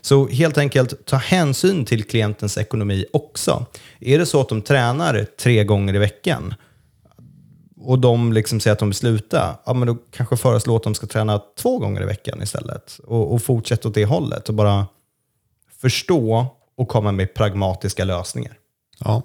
Så 0.00 0.28
helt 0.28 0.58
enkelt, 0.58 1.06
ta 1.06 1.16
hänsyn 1.16 1.84
till 1.84 2.04
klientens 2.04 2.58
ekonomi 2.58 3.06
också. 3.12 3.66
Är 4.00 4.18
det 4.18 4.26
så 4.26 4.40
att 4.40 4.48
de 4.48 4.62
tränar 4.62 5.26
tre 5.40 5.64
gånger 5.64 5.94
i 5.94 5.98
veckan 5.98 6.54
och 7.80 7.98
de 7.98 8.32
liksom 8.32 8.60
säger 8.60 8.72
att 8.72 8.78
de 8.78 8.88
vill 8.88 8.96
sluta, 8.96 9.58
ja, 9.66 9.72
men 9.72 9.88
då 9.88 9.96
kanske 10.10 10.36
föreslå 10.36 10.76
att 10.76 10.82
de 10.82 10.94
ska 10.94 11.06
träna 11.06 11.40
två 11.58 11.78
gånger 11.78 12.02
i 12.02 12.04
veckan 12.04 12.42
istället. 12.42 13.00
Och, 13.06 13.32
och 13.34 13.42
fortsätta 13.42 13.88
åt 13.88 13.94
det 13.94 14.04
hållet 14.04 14.48
och 14.48 14.54
bara 14.54 14.86
förstå 15.80 16.46
och 16.76 16.88
komma 16.88 17.12
med 17.12 17.34
pragmatiska 17.34 18.04
lösningar. 18.04 18.58
Ja. 18.98 19.22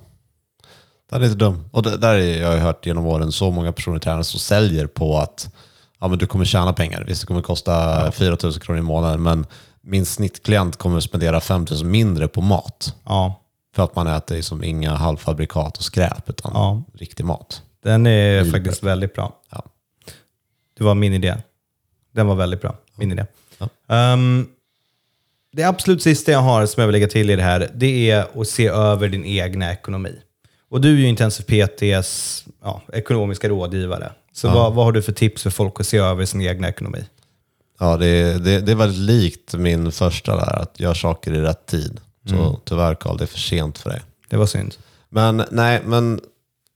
Den 1.12 1.22
är 1.22 1.26
inte 1.26 1.38
dum. 1.38 1.66
Och 1.72 1.84
det, 1.84 1.98
där 1.98 2.16
är, 2.16 2.42
jag 2.42 2.48
har 2.52 2.58
hört 2.58 2.86
genom 2.86 3.06
åren 3.06 3.32
så 3.32 3.52
många 3.52 3.72
personer 3.72 4.00
tränare 4.00 4.24
som 4.24 4.40
säljer 4.40 4.88
på 4.88 5.18
att 5.18 5.50
ja, 6.00 6.08
men 6.08 6.18
du 6.18 6.26
kommer 6.28 6.46
tjäna 6.46 6.74
pengar. 6.74 7.04
Visst, 7.08 7.22
det 7.22 7.28
kommer 7.28 7.42
kosta 7.42 8.12
4 8.12 8.38
000 8.44 8.54
kronor 8.54 8.80
i 8.80 8.82
månaden, 8.82 9.24
men 9.24 9.46
min 9.82 10.06
snittklient 10.06 10.76
kommer 10.78 11.00
spendera 11.00 11.42
5 11.42 11.66
000 11.72 11.86
mindre 11.86 12.28
på 12.28 12.42
mat. 12.42 12.96
Ja, 13.06 13.42
För 13.76 13.84
att 13.84 13.96
man 13.96 14.08
äter 14.08 14.36
liksom 14.36 14.64
inga 14.64 14.96
halvfabrikat 14.96 15.78
och 15.78 15.84
skräp, 15.84 16.30
utan 16.30 16.52
Ja. 16.56 16.84
riktig 16.94 17.26
mat. 17.26 17.62
den 17.84 18.08
är 18.08 18.46
faktiskt 18.52 18.84
väldigt 18.84 19.14
bra. 19.14 19.34
Ja. 19.52 19.64
Det 20.78 20.84
var 20.84 20.96
min 20.96 21.14
idé. 21.14 21.36
Den 22.16 22.28
var 22.28 22.36
väldigt 22.36 22.62
bra. 22.62 22.76
Min 22.96 23.12
idé. 23.12 23.26
Ehm, 23.90 24.48
det 25.54 25.64
absolut 25.64 26.04
sista 26.04 26.32
jag 26.32 26.40
har 26.40 26.66
som 26.66 26.82
jag 26.82 26.88
vill 26.88 26.92
lägga 26.94 27.08
till 27.08 27.30
i 27.30 27.36
det 27.36 27.44
här, 27.44 27.72
det 27.76 28.12
är 28.12 28.42
att 28.42 28.48
se 28.48 28.68
över 28.68 29.08
din 29.10 29.26
egna 29.26 29.72
ekonomi. 29.72 30.16
Och 30.72 30.82
du 30.82 30.94
är 30.94 30.98
ju 30.98 31.08
Intensiv 31.08 31.44
PTs 31.44 32.46
ja, 32.62 32.82
ekonomiska 32.94 33.50
rådgivare. 33.50 34.12
Så 34.34 34.50
vad, 34.50 34.74
vad 34.74 34.86
har 34.86 34.92
du 34.92 35.02
för 35.02 35.12
tips 35.12 35.44
för 35.44 35.50
folk 35.50 35.80
att 35.80 35.88
se 35.88 35.98
över 35.98 36.26
sin 36.26 36.42
egna 36.42 36.70
ekonomi? 36.70 37.04
Ja, 37.80 37.98
det, 37.98 38.44
det, 38.44 38.60
det 38.60 38.72
är 38.72 38.76
väldigt 38.76 39.00
likt 39.00 39.54
min 39.54 39.92
första 39.92 40.36
där, 40.36 40.62
att 40.62 40.80
göra 40.80 40.96
saker 40.96 41.34
i 41.34 41.42
rätt 41.42 41.66
tid. 41.66 42.00
Så 42.30 42.60
tyvärr 42.66 42.96
Karl, 42.96 43.18
det 43.18 43.24
är 43.24 43.28
för 43.28 43.40
sent 43.40 43.78
för 43.78 43.90
dig. 43.90 44.02
Det 44.30 44.38
var 44.38 44.46
synd. 44.46 44.76
Men 45.10 45.44
nej, 45.52 45.82
men 45.86 46.22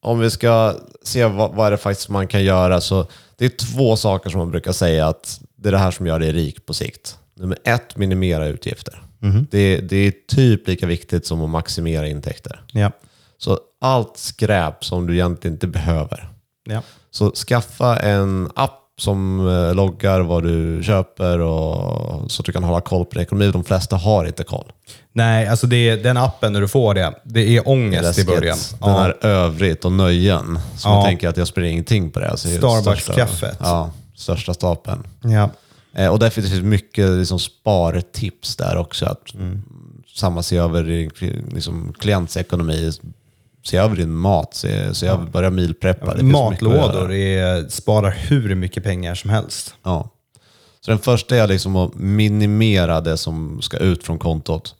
om 0.01 0.19
vi 0.19 0.31
ska 0.31 0.75
se 1.03 1.25
vad, 1.25 1.55
vad 1.55 1.67
är 1.67 1.71
det 1.71 1.77
faktiskt 1.77 2.09
man 2.09 2.27
kan 2.27 2.43
göra 2.43 2.81
så 2.81 3.07
det 3.37 3.45
är 3.45 3.49
två 3.49 3.95
saker 3.95 4.29
som 4.29 4.39
man 4.39 4.51
brukar 4.51 4.71
säga 4.71 5.07
att 5.07 5.41
det 5.55 5.69
är 5.69 5.71
det 5.71 5.77
här 5.77 5.91
som 5.91 6.07
gör 6.07 6.19
dig 6.19 6.31
rik 6.31 6.65
på 6.65 6.73
sikt. 6.73 7.17
Nummer 7.33 7.57
ett, 7.63 7.97
minimera 7.97 8.47
utgifter. 8.47 9.01
Det, 9.49 9.77
det 9.77 9.97
är 9.97 10.13
typ 10.27 10.67
lika 10.67 10.85
viktigt 10.85 11.25
som 11.25 11.41
att 11.41 11.49
maximera 11.49 12.07
intäkter. 12.07 12.61
Ja. 12.71 12.91
Så 13.37 13.59
allt 13.81 14.17
skräp 14.17 14.85
som 14.85 15.07
du 15.07 15.13
egentligen 15.13 15.55
inte 15.55 15.67
behöver. 15.67 16.29
ja. 16.69 16.81
Så 17.11 17.31
skaffa 17.31 17.97
en 17.99 18.51
app 18.55 18.81
som 18.97 19.47
eh, 19.47 19.75
loggar 19.75 20.21
vad 20.21 20.43
du 20.43 20.83
köper 20.83 21.39
och 21.39 22.31
så 22.31 22.41
att 22.41 22.45
du 22.45 22.51
kan 22.51 22.63
hålla 22.63 22.81
koll 22.81 23.05
på 23.05 23.11
din 23.11 23.21
ekonomi. 23.21 23.51
De 23.51 23.63
flesta 23.63 23.95
har 23.95 24.25
inte 24.25 24.43
koll. 24.43 24.71
Nej, 25.13 25.47
alltså 25.47 25.67
är, 25.73 25.97
den 25.97 26.17
appen 26.17 26.53
när 26.53 26.61
du 26.61 26.67
får 26.67 26.93
det, 26.93 27.13
det 27.23 27.57
är 27.57 27.67
ångest 27.69 28.01
i 28.03 28.05
Läskigt. 28.05 28.27
början. 28.27 28.57
Den 28.79 28.89
Ja. 28.89 28.97
här 28.99 29.17
övrigt 29.25 29.85
och 29.85 29.91
nöjen. 29.91 30.59
Så 30.77 30.87
Ja. 30.89 30.93
man 30.93 31.05
tänker 31.05 31.29
att 31.29 31.37
jag 31.37 31.47
springer 31.47 31.71
ingenting 31.71 32.11
på 32.11 32.19
det. 32.19 32.29
Alltså, 32.29 32.47
Starbucks-kaffet. 32.47 33.37
största- 33.37 33.55
Ja, 33.59 33.91
största 34.15 34.53
stapeln. 34.53 35.07
Ja. 35.23 35.49
Eh, 35.95 36.07
och 36.11 36.19
därför 36.19 36.41
finns 36.41 36.61
mycket 36.61 37.09
liksom, 37.09 37.39
spartips 37.39 38.55
där 38.55 38.77
också. 38.77 39.05
Att 39.05 39.33
Mm. 39.33 39.61
Samma 40.15 40.43
se 40.43 40.57
över 40.57 40.83
liksom, 41.53 41.93
klientsekonomi, 41.99 42.91
se 43.65 43.77
över 43.77 43.95
din 43.95 44.15
mat, 44.15 44.53
se, 44.53 44.95
se 44.95 45.07
över, 45.07 45.25
börja 45.25 45.49
mycket 45.49 46.03
att 46.03 46.21
Matlådor 46.21 47.11
är, 47.11 47.69
sparar 47.69 48.11
hur 48.11 48.55
mycket 48.55 48.83
pengar 48.83 49.15
som 49.15 49.29
helst. 49.29 49.75
Ja. 49.83 50.09
Så 50.81 50.91
den 50.91 50.99
första 50.99 51.35
är 51.35 51.47
liksom 51.47 51.75
att 51.75 51.95
minimera 51.95 53.01
det 53.01 53.17
som 53.17 53.61
ska 53.61 53.77
ut 53.77 54.03
från 54.03 54.19
kontot. 54.19 54.75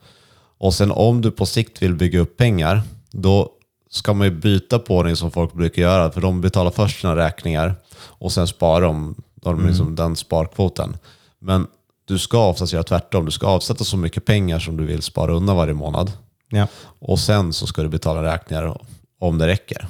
Och 0.58 0.74
sen 0.74 0.91
om 0.91 1.21
du 1.21 1.32
på 1.32 1.45
sikt 1.45 1.82
vill 1.82 1.95
bygga 1.95 2.19
upp 2.19 2.38
pengar, 2.38 2.82
då 3.12 3.50
ska 3.89 4.13
man 4.13 4.28
ju 4.28 4.34
byta 4.34 4.80
på 4.80 5.04
det 5.04 5.15
som 5.15 5.32
folk 5.32 5.54
brukar 5.54 5.82
göra. 5.82 6.12
För 6.12 6.21
de 6.21 6.41
betalar 6.41 6.71
först 6.71 7.02
sina 7.02 7.15
räkningar 7.15 7.76
och 7.95 8.32
sen 8.32 8.48
sparar 8.48 8.82
de, 8.82 9.15
de 9.36 9.67
liksom 9.67 9.95
den 9.95 10.15
sparkvoten. 10.15 10.98
Men 11.39 11.67
du 12.08 12.19
ska 12.19 12.48
oftast 12.48 12.74
göra 12.74 12.84
tvärtom. 12.84 13.26
Du 13.26 13.32
ska 13.32 13.48
avsätta 13.48 13.84
så 13.84 13.98
mycket 13.98 14.26
pengar 14.26 14.60
som 14.60 14.78
du 14.78 14.86
vill 14.86 15.02
spara 15.02 15.34
undan 15.34 15.56
varje 15.56 15.74
månad. 15.74 16.12
Ja. 16.56 16.68
Och 17.00 17.20
sen 17.20 17.54
så 17.54 17.68
ska 17.68 17.82
du 17.84 17.89
betala 17.89 18.34
räkningar 18.34 18.78
om 19.20 19.38
det 19.38 19.48
räcker. 19.48 19.88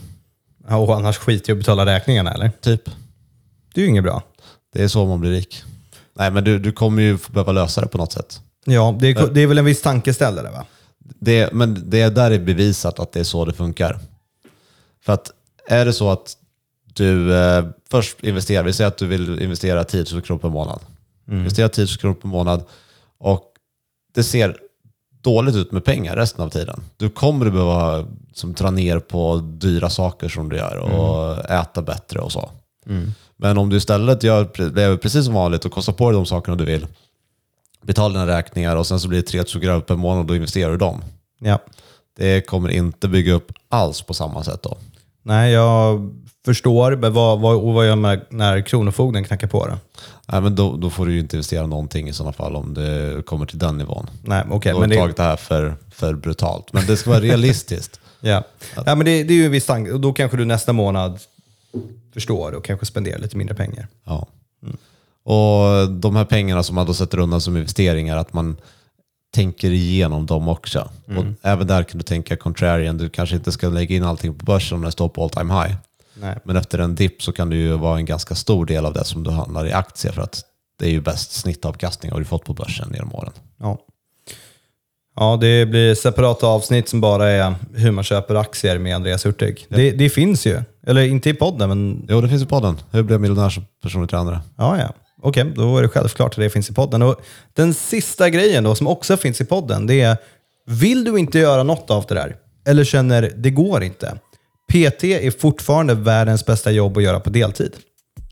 Ja, 0.68 0.78
Och 0.78 0.96
annars 0.96 1.18
skiter 1.18 1.50
jag 1.50 1.56
att 1.56 1.60
betala 1.60 1.86
räkningarna 1.86 2.34
eller? 2.34 2.50
Typ. 2.62 2.90
Det 3.74 3.82
är 3.82 3.84
ju 3.84 3.90
inget 3.90 4.04
bra. 4.04 4.24
Det 4.74 4.84
är 4.84 4.88
så 4.88 5.06
man 5.06 5.20
blir 5.20 5.32
rik. 5.32 5.64
Nej, 6.14 6.32
men 6.32 6.44
du, 6.44 6.60
du 6.60 6.72
kommer 6.72 7.02
ju 7.02 7.18
behöva 7.32 7.52
lösa 7.52 7.82
det 7.82 7.88
på 7.88 7.98
något 7.98 8.12
sätt. 8.12 8.42
Ja, 8.66 8.96
det 9.00 9.08
är, 9.08 9.28
det 9.28 9.42
är 9.42 9.48
väl 9.48 9.58
en 9.58 9.66
viss 9.66 9.82
tankeställare 9.82 10.52
va? 10.52 10.66
Det, 11.20 11.54
men 11.54 11.90
det 11.90 12.02
är 12.02 12.12
där 12.12 12.30
det 12.30 12.36
är 12.36 12.40
bevisat 12.40 13.00
att 13.00 13.12
det 13.12 13.20
är 13.20 13.24
så 13.24 13.46
det 13.46 13.54
funkar. 13.54 14.00
För 15.06 15.14
att 15.14 15.32
är 15.68 15.86
det 15.86 15.94
så 15.94 16.10
att 16.10 16.38
du 16.94 17.36
eh, 17.36 17.66
först 17.90 18.24
investerar, 18.24 18.64
vi 18.64 18.74
säger 18.74 18.88
att 18.88 18.98
du 18.98 19.08
vill 19.08 19.42
investera 19.42 19.84
10 19.84 20.06
000 20.14 20.22
kronor 20.22 20.40
per 20.40 20.50
månad. 20.50 20.80
Investera 21.32 21.70
10 21.70 21.86
000 21.86 21.88
kronor 21.98 22.16
per 22.16 22.28
månad 22.28 22.64
och 23.18 23.44
det 24.14 24.24
ser 24.24 24.58
dåligt 25.26 25.56
ut 25.56 25.72
med 25.72 25.84
pengar 25.86 26.16
resten 26.16 26.46
av 26.46 26.50
tiden. 26.50 26.84
Du 26.98 27.10
kommer 27.10 27.46
att 27.46 27.54
behöva 27.54 28.06
som, 28.34 28.54
dra 28.54 28.72
ner 28.72 29.00
på 29.00 29.38
dyra 29.38 29.90
saker 29.90 30.30
som 30.30 30.50
du 30.50 30.58
gör 30.58 30.78
och 30.78 31.52
äta 31.52 31.82
bättre 31.82 32.20
och 32.20 32.32
så. 32.32 32.50
Men 33.38 33.58
om 33.58 33.70
du 33.70 33.78
istället 33.78 34.24
gör, 34.24 34.72
lever 34.76 34.98
precis 34.98 35.26
som 35.26 35.34
vanligt 35.34 35.66
och 35.66 35.72
kostar 35.72 35.94
på 35.94 36.10
dig 36.10 36.18
de 36.18 36.26
sakerna 36.26 36.58
du 36.58 36.66
vill, 36.66 36.88
betalar 37.82 38.20
dina 38.20 38.38
räkningar 38.38 38.76
och 38.76 38.88
sen 38.88 39.00
så 39.00 39.08
blir 39.08 39.20
det 39.20 39.28
3 39.28 39.40
000 39.40 39.46
kronor 39.64 39.82
per 39.82 39.96
månad 39.96 40.20
och 40.20 40.26
då 40.26 40.36
investerar 40.36 40.72
du 40.72 40.78
dem. 40.78 41.04
Ja. 41.40 41.60
Det 42.18 42.42
kommer 42.42 42.70
inte 42.70 43.08
bygga 43.08 43.34
upp 43.34 43.52
alls 43.70 44.02
på 44.02 44.14
samma 44.14 44.44
sätt 44.44 44.64
då. 44.64 44.78
Nej, 45.26 45.52
jag 45.52 46.12
förstår. 46.46 46.96
Men 46.96 47.14
vad, 47.14 47.40
vad, 47.40 47.56
och 47.56 47.74
vad 47.74 47.88
gör 47.88 47.96
man 47.96 48.20
när 48.30 48.62
Kronofogden 48.62 49.24
knackar 49.24 49.48
på 49.48 49.68
då? 49.68 49.78
Nej, 50.26 50.42
men 50.42 50.56
då, 50.56 50.78
då 50.78 50.90
får 50.90 51.06
du 51.06 51.14
ju 51.14 51.20
inte 51.20 51.36
investera 51.36 51.68
någonting 51.68 52.10
i 52.10 52.14
sådana 52.14 52.34
fall 52.34 52.56
om 52.56 52.74
det 52.74 53.26
kommer 53.26 53.46
till 53.46 53.60
den 53.60 53.78
nivån. 53.78 54.10
Nej, 54.24 54.44
okej. 54.52 54.72
Då 54.72 54.80
har 54.80 54.88
du 54.88 54.96
tagit 54.96 55.18
det 55.18 55.24
här 55.24 55.36
för, 55.36 55.76
för 55.92 56.14
brutalt. 56.14 56.74
Men 56.74 56.86
det 56.86 56.98
ska 56.98 57.10
vara 57.10 57.22
realistiskt. 57.22 58.00
ja. 58.20 58.44
Ja, 58.76 58.96
men 58.96 59.06
det, 59.06 59.24
det 59.24 59.34
är 59.34 59.38
ju 59.38 59.46
en 59.46 59.52
viss 59.52 59.66
tanke. 59.66 59.92
Och 59.92 60.00
då 60.00 60.14
kanske 60.14 60.38
du 60.38 60.46
nästa 60.46 60.74
månad 60.74 61.20
förstår 62.14 62.52
och 62.52 62.66
kanske 62.66 62.86
spenderar 62.86 63.20
lite 63.20 63.38
mindre 63.38 63.56
pengar. 63.56 63.88
Ja. 64.04 64.28
Och 65.24 65.90
de 65.92 66.16
här 66.16 66.26
pengarna 66.26 66.64
som 66.64 66.76
man 66.76 66.86
då 66.86 66.94
sätter 66.94 67.20
undan 67.20 67.42
som 67.42 67.58
investeringar, 67.58 68.18
att 68.18 68.34
man 68.34 68.58
tänker 69.36 69.72
igenom 69.72 70.26
dem 70.26 70.48
också. 70.48 70.90
Och 71.18 71.26
även 71.42 71.68
där 71.68 71.84
kan 71.84 71.98
du 71.98 72.04
tänka 72.04 72.36
contrarian. 72.38 72.98
Du 72.98 73.10
kanske 73.10 73.36
inte 73.36 73.52
ska 73.52 73.70
lägga 73.70 73.96
in 73.96 74.04
allting 74.04 74.34
på 74.34 74.46
börsen 74.46 74.80
när 74.80 74.86
det 74.86 74.92
står 74.92 75.10
på 75.10 75.24
all 75.24 75.30
time 75.30 75.54
high. 75.54 75.76
Nej. 76.14 76.38
Men 76.44 76.56
efter 76.56 76.80
en 76.80 76.96
dipp 76.96 77.22
så 77.22 77.32
kan 77.32 77.50
det 77.50 77.56
ju 77.56 77.78
vara 77.78 77.98
en 77.98 78.06
ganska 78.06 78.36
stor 78.36 78.66
del 78.66 78.86
av 78.86 78.94
det 78.94 79.04
som 79.04 79.24
du 79.24 79.32
handlar 79.32 79.68
i 79.68 79.72
aktier 79.72 80.12
för 80.12 80.22
att 80.22 80.42
det 80.80 80.86
är 80.86 80.90
ju 80.90 81.02
bäst 81.02 81.32
snittavkastning 81.32 82.12
har 82.12 82.20
du 82.20 82.26
fått 82.26 82.46
på 82.46 82.54
börsen 82.54 82.92
genom 82.94 83.16
åren. 83.16 83.34
Ja. 83.60 83.78
Ja, 85.16 85.38
det 85.42 85.66
blir 85.66 85.96
separata 85.96 86.48
avsnitt 86.48 86.90
som 86.90 87.02
bara 87.02 87.30
är 87.30 87.56
hur 87.74 87.92
man 87.92 88.04
köper 88.04 88.36
aktier 88.36 88.80
med 88.80 88.96
Andreas 88.96 89.26
Hurtig. 89.26 89.66
Det, 89.70 89.92
det 89.92 90.10
finns 90.10 90.46
ju. 90.48 90.62
Eller 90.88 91.02
inte 91.02 91.30
i 91.30 91.34
podden, 91.34 91.70
men 91.70 92.06
Jo, 92.10 92.22
det 92.22 92.30
finns 92.30 92.44
i 92.44 92.46
podden. 92.46 92.78
Hur 92.92 93.04
blev 93.04 93.22
miljonär 93.22 93.50
som 93.50 93.64
personlig 93.84 94.10
tränare? 94.10 94.40
ja, 94.58 94.80
ja. 94.80 94.94
Okej, 95.22 95.54
då 95.56 95.78
är 95.78 95.82
det 95.82 95.90
självklart 95.90 96.32
att 96.32 96.38
det 96.38 96.50
finns 96.50 96.70
i 96.70 96.74
podden. 96.74 97.02
Och 97.02 97.22
den 97.54 97.74
sista 97.74 98.30
grejen 98.30 98.64
då, 98.64 98.76
som 98.76 98.88
också 98.88 99.18
finns 99.18 99.42
i 99.42 99.46
podden, 99.46 99.88
det 99.88 100.02
är 100.02 100.18
vill 100.68 101.04
du 101.04 101.20
inte 101.20 101.40
göra 101.40 101.64
något 101.64 101.92
av 101.92 102.06
det 102.08 102.16
där? 102.16 102.36
Eller 102.68 102.84
känner 102.84 103.32
det 103.36 103.50
går 103.50 103.84
inte? 103.84 104.18
PT 104.72 105.04
är 105.04 105.40
fortfarande 105.40 105.94
världens 105.94 106.46
bästa 106.46 106.72
jobb 106.72 106.98
att 106.98 107.04
göra 107.04 107.20
på 107.20 107.30
deltid. 107.30 107.76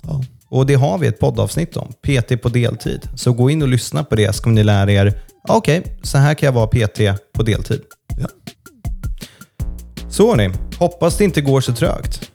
Ja. 0.02 0.24
Och 0.50 0.66
det 0.66 0.74
har 0.74 0.98
vi 0.98 1.08
ett 1.08 1.20
poddavsnitt 1.20 1.78
om, 1.78 1.94
PT 2.02 2.42
på 2.42 2.50
deltid. 2.50 3.10
Så 3.16 3.34
gå 3.34 3.50
in 3.50 3.62
och 3.62 3.68
lyssna 3.68 4.04
på 4.04 4.16
det 4.16 4.36
så 4.36 4.44
kommer 4.44 4.56
ni 4.56 4.64
lära 4.64 4.92
er, 4.92 5.22
okej, 5.50 6.00
så 6.04 6.18
här 6.18 6.34
kan 6.34 6.48
jag 6.48 6.54
vara 6.54 6.68
PT 6.68 7.00
på 7.34 7.44
deltid. 7.44 7.82
Ja. 8.20 8.28
Så 10.10 10.30
hörni, 10.30 10.50
hoppas 10.80 11.18
det 11.18 11.24
inte 11.24 11.42
går 11.42 11.62
så 11.62 11.74
trögt. 11.74 12.32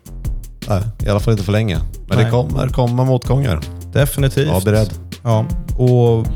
Nej, 0.69 0.83
I 1.07 1.09
alla 1.09 1.21
fall 1.21 1.33
inte 1.33 1.45
för 1.45 1.53
länge. 1.53 1.79
Men 2.09 2.17
Nej. 2.17 2.25
det 2.25 2.31
kommer 2.31 2.69
komma 2.69 3.05
motgångar. 3.05 3.78
Definitivt. 3.99 4.49
Var 4.49 4.61
beredd. 4.61 4.91
Ja, 5.23 5.47
och 5.77 6.27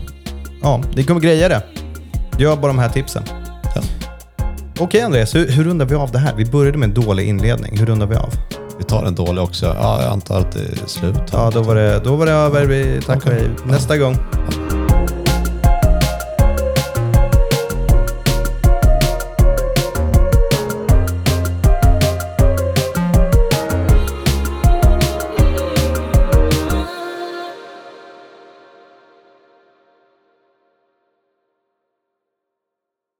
ja, 0.62 0.80
det 0.94 1.02
kommer 1.04 1.20
greja 1.20 1.48
det. 1.48 1.62
Gör 2.38 2.56
bara 2.56 2.66
de 2.66 2.78
här 2.78 2.88
tipsen. 2.88 3.22
Ja. 3.74 3.82
Okej 4.78 5.00
Andreas, 5.00 5.34
hur, 5.34 5.48
hur 5.48 5.64
rundar 5.64 5.86
vi 5.86 5.94
av 5.94 6.10
det 6.10 6.18
här? 6.18 6.34
Vi 6.36 6.44
började 6.44 6.78
med 6.78 6.88
en 6.88 6.94
dålig 6.94 7.28
inledning. 7.28 7.78
Hur 7.78 7.86
rundar 7.86 8.06
vi 8.06 8.16
av? 8.16 8.34
Vi 8.78 8.84
tar 8.84 9.04
en 9.04 9.14
dålig 9.14 9.44
också. 9.44 9.66
Ja, 9.66 10.02
jag 10.02 10.12
antar 10.12 10.38
att 10.40 10.52
det 10.52 10.60
är 10.60 10.86
slut. 10.86 11.16
Ja, 11.32 11.50
då 11.54 11.62
var 11.62 11.74
det, 11.74 12.00
då 12.04 12.16
var 12.16 12.26
det 12.26 12.32
över. 12.32 12.64
Vi 12.64 13.00
tackar 13.06 13.30
dig 13.30 13.50
nästa 13.64 13.98
gång. 13.98 14.16
Ja. 14.70 14.81